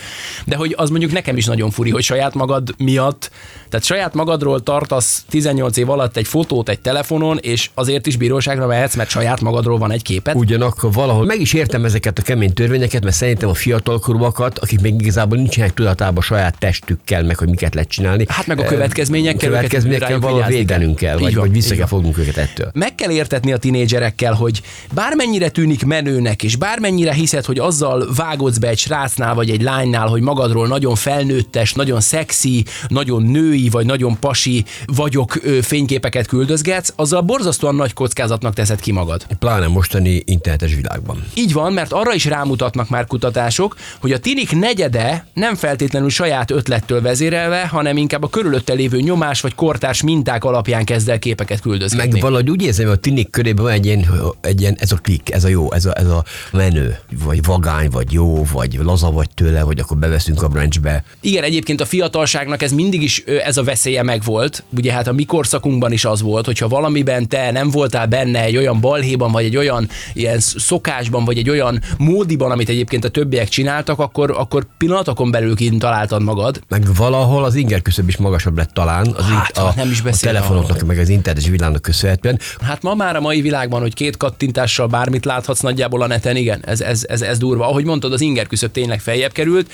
De 0.45 0.55
hogy 0.55 0.73
az 0.77 0.89
mondjuk 0.89 1.11
nekem 1.11 1.37
is 1.37 1.45
nagyon 1.45 1.71
furi, 1.71 1.89
hogy 1.89 2.03
saját 2.03 2.33
magad 2.33 2.75
miatt, 2.77 3.31
tehát 3.69 3.85
saját 3.85 4.13
magadról 4.13 4.63
tartasz 4.63 5.25
18 5.29 5.77
év 5.77 5.89
alatt 5.89 6.17
egy 6.17 6.27
fotót 6.27 6.69
egy 6.69 6.79
telefonon, 6.79 7.37
és 7.41 7.69
azért 7.73 8.05
is 8.05 8.15
bíróságra 8.15 8.67
mehetsz, 8.67 8.95
mert 8.95 9.09
saját 9.09 9.41
magadról 9.41 9.77
van 9.77 9.91
egy 9.91 10.01
képet. 10.01 10.35
Ugyanakkor 10.35 10.91
valahol 10.91 11.25
meg 11.25 11.41
is 11.41 11.53
értem 11.53 11.85
ezeket 11.85 12.19
a 12.19 12.21
kemény 12.21 12.53
törvényeket, 12.53 13.03
mert 13.03 13.15
szerintem 13.15 13.49
a 13.49 13.53
fiatalkorúakat, 13.53 14.59
akik 14.59 14.81
még 14.81 15.01
igazából 15.01 15.37
nincsenek 15.37 15.73
tudatában 15.73 16.23
saját 16.23 16.57
testükkel, 16.57 17.23
meg 17.23 17.37
hogy 17.37 17.49
miket 17.49 17.73
lehet 17.73 17.89
csinálni. 17.89 18.25
Hát 18.27 18.47
meg 18.47 18.59
a 18.59 18.63
következményekkel, 18.63 19.49
következményekkel 19.49 19.76
valahol 19.83 20.19
vigyázni 20.19 20.39
kell. 20.39 20.49
védenünk 20.49 20.95
kell, 20.95 21.17
vagy, 21.17 21.33
van, 21.33 21.43
vagy 21.43 21.51
vissza 21.51 21.75
kell 21.75 21.85
fognunk 21.85 22.17
őket 22.17 22.37
ettől. 22.37 22.71
meg 22.73 22.95
kell 22.95 23.09
értetni 23.09 23.51
a 23.51 23.57
tinédzserekkel, 23.57 24.33
hogy 24.33 24.61
bármennyire 24.93 25.49
tűnik 25.49 25.85
menőnek, 25.85 26.43
és 26.43 26.55
bármennyire 26.55 27.13
hiszed, 27.13 27.45
hogy 27.45 27.59
azzal 27.59 28.07
vágodsz 28.15 28.57
be 28.57 28.67
egy 28.67 28.77
srácnál 28.77 29.33
vagy 29.33 29.49
egy 29.49 29.61
lánynál, 29.61 30.07
hogy 30.07 30.21
magadról 30.21 30.67
nagyon 30.67 30.95
felnőttes, 30.95 31.73
nagyon 31.73 32.01
szexi, 32.01 32.65
nagyon 32.87 33.23
női 33.23 33.69
vagy 33.69 33.85
nagyon 33.85 34.19
pasi 34.19 34.65
vagyok 34.85 35.31
fényképeket 35.61 36.27
küldözgetsz, 36.27 36.93
azzal 36.95 37.21
borzasztóan 37.21 37.75
nagy 37.75 37.93
kockázatnak 37.93 38.53
teszed 38.53 38.79
ki 38.79 38.91
magad. 38.91 39.25
Pláne 39.39 39.67
mostani 39.67 40.21
internetes 40.25 40.75
világban. 40.75 41.23
Így 41.33 41.53
van, 41.53 41.73
mert 41.73 41.91
arra 41.91 42.13
is 42.13 42.25
rámutatnak 42.25 42.89
már 42.89 43.05
kutatások, 43.05 43.75
hogy 44.01 44.11
a 44.11 44.19
tinik 44.19 44.51
negyede 44.51 45.27
nem 45.33 45.55
feltétlenül 45.55 46.09
saját 46.09 46.51
ötlettől 46.51 47.01
vezérelve, 47.01 47.67
hanem 47.67 47.97
inkább 47.97 48.23
a 48.23 48.29
körülötte 48.29 48.73
lévő 48.73 48.99
nyomás 48.99 49.41
vagy 49.41 49.55
kortárs 49.57 50.01
minták 50.01 50.43
alapján 50.43 50.85
kezd 50.85 51.09
el 51.09 51.19
képeket 51.19 51.61
küldözgetni. 51.61 52.11
Meg 52.11 52.21
valahogy 52.21 52.49
úgy 52.49 52.61
érzem, 52.61 52.85
hogy 52.85 52.95
a 52.95 52.99
tinik 52.99 53.29
körében 53.29 53.63
van 53.63 53.73
egy 53.73 53.85
ilyen, 53.85 54.05
egy 54.41 54.61
ilyen, 54.61 54.75
ez 54.79 54.91
a 54.91 54.95
klik, 54.95 55.31
ez 55.31 55.43
a 55.43 55.47
jó, 55.47 55.71
ez 55.71 55.85
a, 55.85 55.97
ez 55.97 56.07
a 56.07 56.23
menő, 56.51 56.97
vagy 57.23 57.43
vagány, 57.43 57.89
vagy 57.89 58.11
jó, 58.11 58.43
vagy 58.51 58.79
laza 58.83 59.11
vagy 59.11 59.29
tőle, 59.33 59.63
vagy 59.63 59.79
akkor 59.79 59.97
beveszünk 59.97 60.43
a 60.43 60.47
branchbe. 60.47 61.03
Igen, 61.21 61.43
egyébként 61.43 61.81
a 61.81 61.85
fiatalságnak 61.85 62.61
ez 62.61 62.71
mindig 62.71 63.01
is 63.01 63.23
ez 63.43 63.57
a 63.57 63.63
veszélye 63.63 64.03
megvolt. 64.03 64.63
Ugye 64.77 64.93
hát 64.93 65.07
a 65.07 65.13
mi 65.13 65.25
korszakunkban 65.25 65.91
is 65.91 66.05
az 66.05 66.21
volt, 66.21 66.45
hogyha 66.45 66.67
valamiben 66.67 67.27
te 67.27 67.51
nem 67.51 67.69
voltál 67.69 68.07
benne 68.07 68.43
egy 68.43 68.57
olyan 68.57 68.79
balhéban, 68.79 69.31
vagy 69.31 69.45
egy 69.45 69.57
olyan 69.57 69.89
ilyen 70.13 70.39
szokásban, 70.39 71.25
vagy 71.25 71.37
egy 71.37 71.49
olyan 71.49 71.81
módiban, 71.97 72.51
amit 72.51 72.69
egyébként 72.69 73.05
a 73.05 73.09
többiek 73.09 73.47
csináltak, 73.47 73.99
akkor, 73.99 74.31
akkor 74.37 74.65
pillanatokon 74.77 75.31
belül 75.31 75.55
kint 75.55 75.79
találtad 75.79 76.23
magad. 76.23 76.61
Meg 76.67 76.95
valahol 76.95 77.43
az 77.43 77.55
inger 77.55 77.81
küszöb 77.81 78.07
is 78.07 78.17
magasabb 78.17 78.57
lett 78.57 78.73
talán, 78.73 79.07
az 79.17 79.23
Hát, 79.23 79.46
a, 79.53 79.73
nem 79.75 79.91
is 79.91 80.01
a 80.01 80.09
telefonoknak, 80.21 80.85
meg 80.85 80.99
az 80.99 81.09
internetes 81.09 81.49
világnak 81.49 81.81
köszönhetően. 81.81 82.39
Hát 82.61 82.81
ma 82.81 82.95
már 82.95 83.15
a 83.15 83.21
mai 83.21 83.41
világban, 83.41 83.81
hogy 83.81 83.93
két 83.93 84.17
kattintással 84.17 84.87
bármit 84.87 85.25
láthatsz 85.25 85.59
nagyjából 85.59 86.01
a 86.01 86.07
neten, 86.07 86.35
igen, 86.35 86.63
ez, 86.65 86.81
ez, 86.81 87.05
ez, 87.07 87.21
ez 87.21 87.37
durva. 87.37 87.67
Ahogy 87.67 87.85
mondtad, 87.85 88.13
az 88.13 88.21
inger 88.21 88.47
küszöb 88.47 88.71
tényleg 88.71 88.99
feljebb 88.99 89.31
került, 89.31 89.71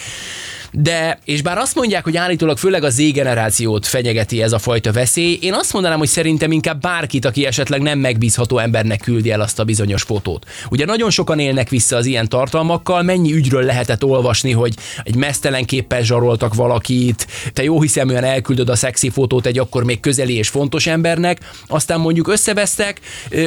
de, 0.76 1.20
és 1.26 1.42
bár 1.42 1.58
azt 1.58 1.76
mondják, 1.76 2.04
hogy 2.04 2.18
állítólag 2.18 2.58
főleg 2.58 2.84
a 2.84 2.90
Z 2.90 3.12
generációt 3.12 3.86
fenyegeti 3.86 4.42
ez 4.42 4.52
a 4.52 4.60
fajta 4.60 4.92
veszély, 4.92 5.38
én 5.42 5.54
azt 5.54 5.74
mondanám, 5.74 5.98
hogy 5.98 6.08
szerintem 6.08 6.52
inkább 6.52 6.82
bárkit, 6.82 7.26
aki 7.26 7.46
esetleg 7.46 7.82
nem 7.82 8.00
megbízható 8.00 8.58
embernek 8.58 9.00
küldi 9.00 9.32
el 9.32 9.42
azt 9.42 9.60
a 9.60 9.64
bizonyos 9.64 10.02
fotót. 10.02 10.46
Ugye 10.70 10.86
nagyon 10.86 11.10
sokan 11.10 11.40
élnek 11.40 11.70
vissza 11.70 11.96
az 11.96 12.06
ilyen 12.06 12.30
tartalmakkal, 12.30 13.02
mennyi 13.02 13.34
ügyről 13.34 13.64
lehetett 13.64 14.04
olvasni, 14.04 14.52
hogy 14.52 14.74
egy 15.04 15.16
mesztelen 15.16 15.66
képpel 15.66 16.04
zsaroltak 16.04 16.54
valakit, 16.54 17.28
te 17.54 17.64
jó 17.64 17.82
hiszeműen 17.82 18.24
elküldöd 18.24 18.70
a 18.70 18.76
szexi 18.76 19.10
fotót 19.10 19.46
egy 19.46 19.60
akkor 19.60 19.84
még 19.84 20.00
közeli 20.00 20.36
és 20.36 20.50
fontos 20.50 20.88
embernek, 20.88 21.40
aztán 21.68 22.00
mondjuk 22.00 22.28
összevesztek, 22.28 23.00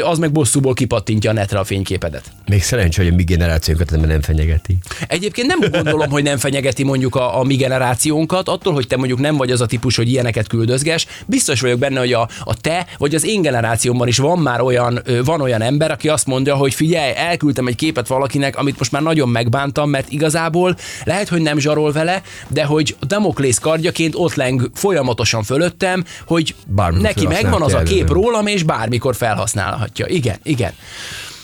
az 0.02 0.18
meg 0.18 0.32
bosszúból 0.32 0.74
kipattintja 0.74 1.30
a 1.30 1.32
netre 1.32 1.58
a 1.58 1.64
fényképedet. 1.64 2.24
Még 2.46 2.62
szerencsé, 2.62 3.02
hogy 3.02 3.12
a 3.12 3.16
mi 3.16 3.24
generációnkat 3.24 3.90
nem 3.90 4.22
fenyegeti. 4.22 4.78
Egyébként 5.08 5.46
nem 5.46 5.70
gondolom, 5.70 6.10
hogy 6.10 6.22
nem 6.22 6.38
fenyegeti 6.38 6.82
mondjuk 6.82 7.14
a, 7.16 7.38
a 7.38 7.42
mi 7.42 7.54
generációnkat, 7.54 8.48
attól, 8.48 8.72
hogy 8.72 8.86
te 8.86 8.96
mondjuk 8.96 9.18
nem 9.18 9.36
vagy 9.36 9.50
az 9.50 9.60
a 9.60 9.66
típus, 9.66 9.96
hogy 9.96 10.08
ilyeneket 10.08 10.46
küldözges, 10.46 11.06
biztos 11.26 11.60
vagyok 11.60 11.78
benne, 11.78 11.98
hogy 11.98 12.12
a, 12.12 12.28
a 12.44 12.56
te 12.56 12.86
vagy 12.98 13.14
az 13.14 13.24
én 13.24 13.42
generációmban 13.42 14.08
is 14.08 14.18
van 14.18 14.38
már 14.38 14.60
olyan, 14.60 15.02
van 15.24 15.40
olyan 15.40 15.62
ember, 15.62 15.90
aki 15.90 16.08
azt 16.08 16.26
mondja, 16.26 16.54
hogy 16.54 16.74
figyelj, 16.74 17.12
elküldtem 17.16 17.66
egy 17.66 17.76
képet 17.76 18.06
valakinek, 18.06 18.56
amit 18.56 18.78
most 18.78 18.92
már 18.92 19.02
nagyon 19.02 19.28
megbántam, 19.28 19.90
mert 19.90 20.10
igazából 20.10 20.76
lehet, 21.04 21.28
hogy 21.28 21.42
nem 21.42 21.58
zsarol 21.58 21.92
vele, 21.92 22.22
de 22.48 22.64
hogy 22.64 22.96
Damoklész 23.00 23.58
kardjaként 23.58 24.14
ott 24.16 24.34
leng 24.34 24.70
folyamatosan 24.74 25.42
fölöttem, 25.42 26.04
hogy 26.26 26.54
Bármikor 26.66 27.02
neki 27.06 27.26
megvan 27.26 27.62
az 27.62 27.74
a 27.74 27.82
kép 27.82 28.08
rólam, 28.08 28.46
és 28.46 28.62
bármikor 28.62 29.14
felhasználhatja. 29.16 30.06
Igen, 30.06 30.36
igen. 30.42 30.72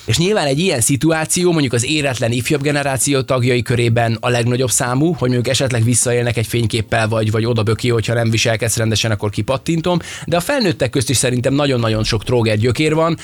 És 0.04 0.18
nyilván 0.18 0.46
egy 0.46 0.58
ilyen 0.58 0.80
szituáció 0.80 1.52
mondjuk 1.52 1.72
az 1.72 1.84
éretlen 1.84 2.32
ifjabb 2.32 2.62
generáció 2.62 3.20
tagjai 3.20 3.62
körében 3.62 4.16
a 4.20 4.28
legnagyobb 4.28 4.70
számú, 4.70 5.06
hogy 5.06 5.30
mondjuk 5.30 5.48
esetleg 5.48 5.84
visszaélnek 5.84 6.36
egy 6.36 6.46
fényképpel, 6.46 7.08
vagy, 7.08 7.30
vagy 7.30 7.44
odaböki, 7.44 7.88
hogyha 7.88 8.14
nem 8.14 8.30
viselkedsz 8.30 8.76
rendesen, 8.76 9.10
akkor 9.10 9.30
kipattintom. 9.30 9.98
De 10.26 10.36
a 10.36 10.40
felnőttek 10.40 10.90
közt 10.90 11.10
is 11.10 11.16
szerintem 11.16 11.54
nagyon-nagyon 11.54 12.04
sok 12.04 12.24
tróger 12.24 12.56
gyökér 12.58 12.94
van. 12.94 13.16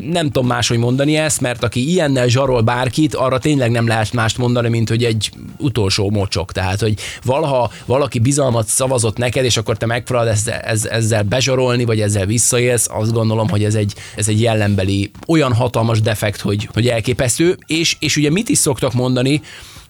Nem 0.00 0.26
tudom 0.26 0.46
máshogy 0.46 0.78
mondani 0.78 1.16
ezt, 1.16 1.40
mert 1.40 1.62
aki 1.62 1.90
ilyennel 1.90 2.28
zsarol 2.28 2.60
bárkit, 2.60 3.14
arra 3.14 3.38
tényleg 3.38 3.70
nem 3.70 3.86
lehet 3.86 4.12
mást 4.12 4.38
mondani, 4.38 4.68
mint 4.68 4.88
hogy 4.88 5.04
egy 5.04 5.30
utolsó 5.58 6.10
mocsok. 6.10 6.52
Tehát, 6.52 6.80
hogy 6.80 6.94
valaha 7.22 7.70
valaki 7.86 8.18
bizalmat 8.18 8.66
szavazott 8.66 9.16
neked, 9.16 9.44
és 9.44 9.56
akkor 9.56 9.76
te 9.76 9.86
megpróbálod 9.86 10.32
ezzel, 10.32 10.60
ezzel 10.90 11.22
bezsarolni, 11.22 11.84
vagy 11.84 12.00
ezzel 12.00 12.26
visszaélsz, 12.26 12.86
azt 12.90 13.12
gondolom, 13.12 13.48
hogy 13.48 13.64
ez 13.64 13.74
egy, 13.74 13.94
ez 14.16 14.28
egy 14.28 14.40
jellembeli 14.40 15.10
olyan 15.26 15.52
hatalmas 15.52 16.00
defekt, 16.00 16.24
hogy, 16.34 16.68
hogy 16.72 16.88
elképesztő. 16.88 17.58
És, 17.66 17.96
és 17.98 18.16
ugye 18.16 18.30
mit 18.30 18.48
is 18.48 18.58
szoktak 18.58 18.92
mondani, 18.92 19.40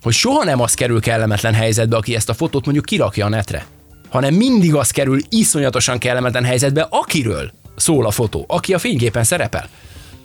hogy 0.03 0.14
soha 0.14 0.44
nem 0.44 0.61
az 0.61 0.75
kerül 0.75 1.01
kellemetlen 1.01 1.55
helyzetbe, 1.55 1.96
aki 1.96 2.14
ezt 2.14 2.29
a 2.29 2.35
fotót 2.35 2.64
mondjuk 2.64 2.85
kirakja 2.85 3.27
a 3.27 3.29
netre, 3.29 3.66
hanem 4.09 4.35
mindig 4.35 4.75
az 4.75 4.90
kerül 4.90 5.20
iszonyatosan 5.29 5.99
kellemetlen 5.99 6.44
helyzetbe, 6.44 6.87
akiről 6.90 7.51
szól 7.77 8.07
a 8.07 8.11
fotó, 8.11 8.44
aki 8.49 8.75
a 8.75 8.79
fényképen 8.79 9.25
szerepel. 9.25 9.68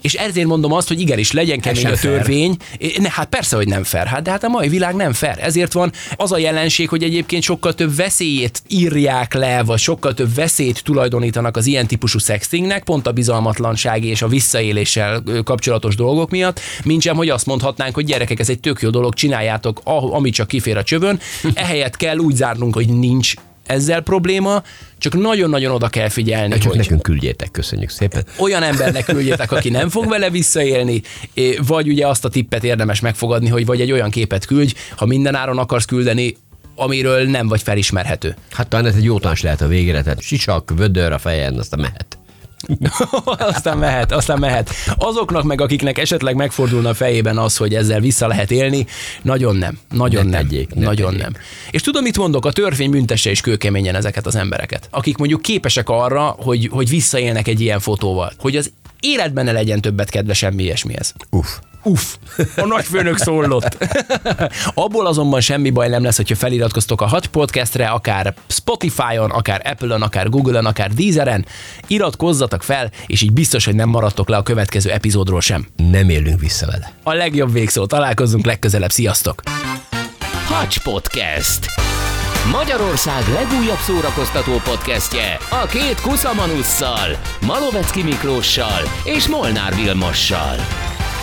És 0.02 0.14
ezért 0.14 0.46
mondom 0.46 0.72
azt, 0.72 0.88
hogy 0.88 1.00
igenis 1.00 1.32
legyen 1.32 1.60
kemény 1.60 1.86
a 1.86 1.96
fair. 1.96 2.16
törvény. 2.16 2.56
Ne, 2.98 3.10
hát 3.10 3.28
persze, 3.28 3.56
hogy 3.56 3.68
nem 3.68 3.84
fair. 3.84 4.06
Hát, 4.06 4.22
de 4.22 4.30
hát 4.30 4.44
a 4.44 4.48
mai 4.48 4.68
világ 4.68 4.94
nem 4.94 5.12
fair. 5.12 5.38
Ezért 5.40 5.72
van 5.72 5.92
az 6.16 6.32
a 6.32 6.38
jelenség, 6.38 6.88
hogy 6.88 7.02
egyébként 7.02 7.42
sokkal 7.42 7.74
több 7.74 7.96
veszélyét 7.96 8.62
írják 8.68 9.34
le, 9.34 9.62
vagy 9.62 9.78
sokkal 9.78 10.14
több 10.14 10.34
veszélyt 10.34 10.84
tulajdonítanak 10.84 11.56
az 11.56 11.66
ilyen 11.66 11.86
típusú 11.86 12.18
sextingnek, 12.18 12.84
pont 12.84 13.06
a 13.06 13.12
bizalmatlansági 13.12 14.08
és 14.08 14.22
a 14.22 14.28
visszaéléssel 14.28 15.22
kapcsolatos 15.44 15.94
dolgok 15.96 16.30
miatt, 16.30 16.60
mint 16.84 17.02
sem, 17.02 17.16
hogy 17.16 17.28
azt 17.28 17.46
mondhatnánk, 17.46 17.94
hogy 17.94 18.04
gyerekek, 18.04 18.40
ez 18.40 18.48
egy 18.48 18.60
tök 18.60 18.80
jó 18.80 18.90
dolog, 18.90 19.14
csináljátok, 19.14 19.80
ah- 19.84 20.14
ami 20.14 20.30
csak 20.30 20.48
kifér 20.48 20.76
a 20.76 20.82
csövön. 20.82 21.20
Ehelyett 21.54 21.96
kell 21.96 22.16
úgy 22.16 22.34
zárnunk, 22.34 22.74
hogy 22.74 22.88
nincs 22.88 23.34
ezzel 23.66 24.00
probléma, 24.00 24.62
csak 24.98 25.14
nagyon-nagyon 25.14 25.72
oda 25.72 25.88
kell 25.88 26.08
figyelni, 26.08 26.58
Csak 26.58 26.68
hogy 26.70 26.76
nekünk 26.80 27.02
küldjétek, 27.02 27.50
köszönjük 27.50 27.90
szépen. 27.90 28.24
olyan 28.38 28.62
embernek 28.62 29.04
küldjetek, 29.04 29.52
aki 29.52 29.70
nem 29.70 29.88
fog 29.88 30.08
vele 30.08 30.30
visszaélni, 30.30 31.02
vagy 31.66 31.88
ugye 31.88 32.06
azt 32.06 32.24
a 32.24 32.28
tippet 32.28 32.64
érdemes 32.64 33.00
megfogadni, 33.00 33.48
hogy 33.48 33.66
vagy 33.66 33.80
egy 33.80 33.92
olyan 33.92 34.10
képet 34.10 34.44
küldj, 34.44 34.74
ha 34.96 35.06
minden 35.06 35.34
áron 35.34 35.58
akarsz 35.58 35.84
küldeni, 35.84 36.36
amiről 36.76 37.28
nem 37.28 37.48
vagy 37.48 37.62
felismerhető. 37.62 38.36
Hát 38.50 38.68
talán 38.68 38.86
ez 38.86 38.94
egy 38.94 39.04
jó 39.04 39.18
tanács 39.18 39.42
lehet 39.42 39.60
a 39.60 39.66
végére, 39.66 40.02
tehát 40.02 40.20
sisak, 40.20 40.72
vödör 40.76 41.12
a 41.12 41.18
fejen, 41.18 41.58
aztán 41.58 41.80
mehet. 41.80 42.18
aztán 43.54 43.78
mehet, 43.78 44.12
aztán 44.12 44.38
mehet. 44.38 44.70
Azoknak 44.96 45.42
meg, 45.42 45.60
akiknek 45.60 45.98
esetleg 45.98 46.34
megfordulna 46.36 46.88
a 46.88 46.94
fejében 46.94 47.38
az, 47.38 47.56
hogy 47.56 47.74
ezzel 47.74 48.00
vissza 48.00 48.26
lehet 48.26 48.50
élni, 48.50 48.86
nagyon 49.22 49.56
nem. 49.56 49.78
Nagyon 49.90 50.24
Ne 50.24 50.30
nem. 50.30 50.40
tegyék, 50.48 50.74
ne 50.74 50.84
nagyon 50.84 51.10
tegyék. 51.10 51.22
nem. 51.22 51.32
És 51.70 51.82
tudom, 51.82 52.02
mit 52.02 52.18
mondok, 52.18 52.44
a 52.46 52.52
törvény 52.52 52.90
büntesse 52.90 53.30
is 53.30 53.40
kőkeményen 53.40 53.94
ezeket 53.94 54.26
az 54.26 54.36
embereket, 54.36 54.88
akik 54.90 55.16
mondjuk 55.16 55.42
képesek 55.42 55.88
arra, 55.88 56.34
hogy, 56.38 56.68
hogy 56.72 56.88
visszaélnek 56.88 57.48
egy 57.48 57.60
ilyen 57.60 57.80
fotóval. 57.80 58.32
Hogy 58.38 58.56
az 58.56 58.72
életben 59.00 59.44
ne 59.44 59.52
legyen 59.52 59.80
többet 59.80 60.10
kedve 60.10 60.34
semmi 60.34 60.62
ilyesmihez. 60.62 61.14
Uff. 61.30 61.48
Uff, 61.82 62.14
a 62.56 62.66
nagyfőnök 62.66 63.16
szólott. 63.16 63.76
Abból 64.74 65.06
azonban 65.06 65.40
semmi 65.40 65.70
baj 65.70 65.88
nem 65.88 66.02
lesz, 66.02 66.16
hogyha 66.16 66.34
feliratkoztok 66.34 67.00
a 67.00 67.06
Hat 67.06 67.26
Podcastre, 67.26 67.86
akár 67.86 68.34
Spotify-on, 68.46 69.30
akár 69.30 69.62
Apple-on, 69.64 70.02
akár 70.02 70.28
Google-on, 70.28 70.66
akár 70.66 70.90
Deezeren. 70.90 71.46
Iratkozzatok 71.86 72.62
fel, 72.62 72.90
és 73.06 73.22
így 73.22 73.32
biztos, 73.32 73.64
hogy 73.64 73.74
nem 73.74 73.88
maradtok 73.88 74.28
le 74.28 74.36
a 74.36 74.42
következő 74.42 74.90
epizódról 74.90 75.40
sem. 75.40 75.66
Nem 75.76 76.08
élünk 76.08 76.40
vissza 76.40 76.66
vele. 76.66 76.92
A 77.02 77.12
legjobb 77.12 77.52
végszó. 77.52 77.86
Találkozzunk 77.86 78.46
legközelebb. 78.46 78.90
Sziasztok! 78.90 79.42
Hacs 80.46 80.82
Podcast. 80.82 81.66
Magyarország 82.50 83.22
legújabb 83.28 83.78
szórakoztató 83.78 84.52
podcastje 84.64 85.38
a 85.62 85.66
két 85.66 86.00
kuszamanusszal, 86.00 87.08
Malovecki 87.46 88.02
Miklóssal 88.02 88.80
és 89.04 89.28
Molnár 89.28 89.74
Vilmossal. 89.74 90.56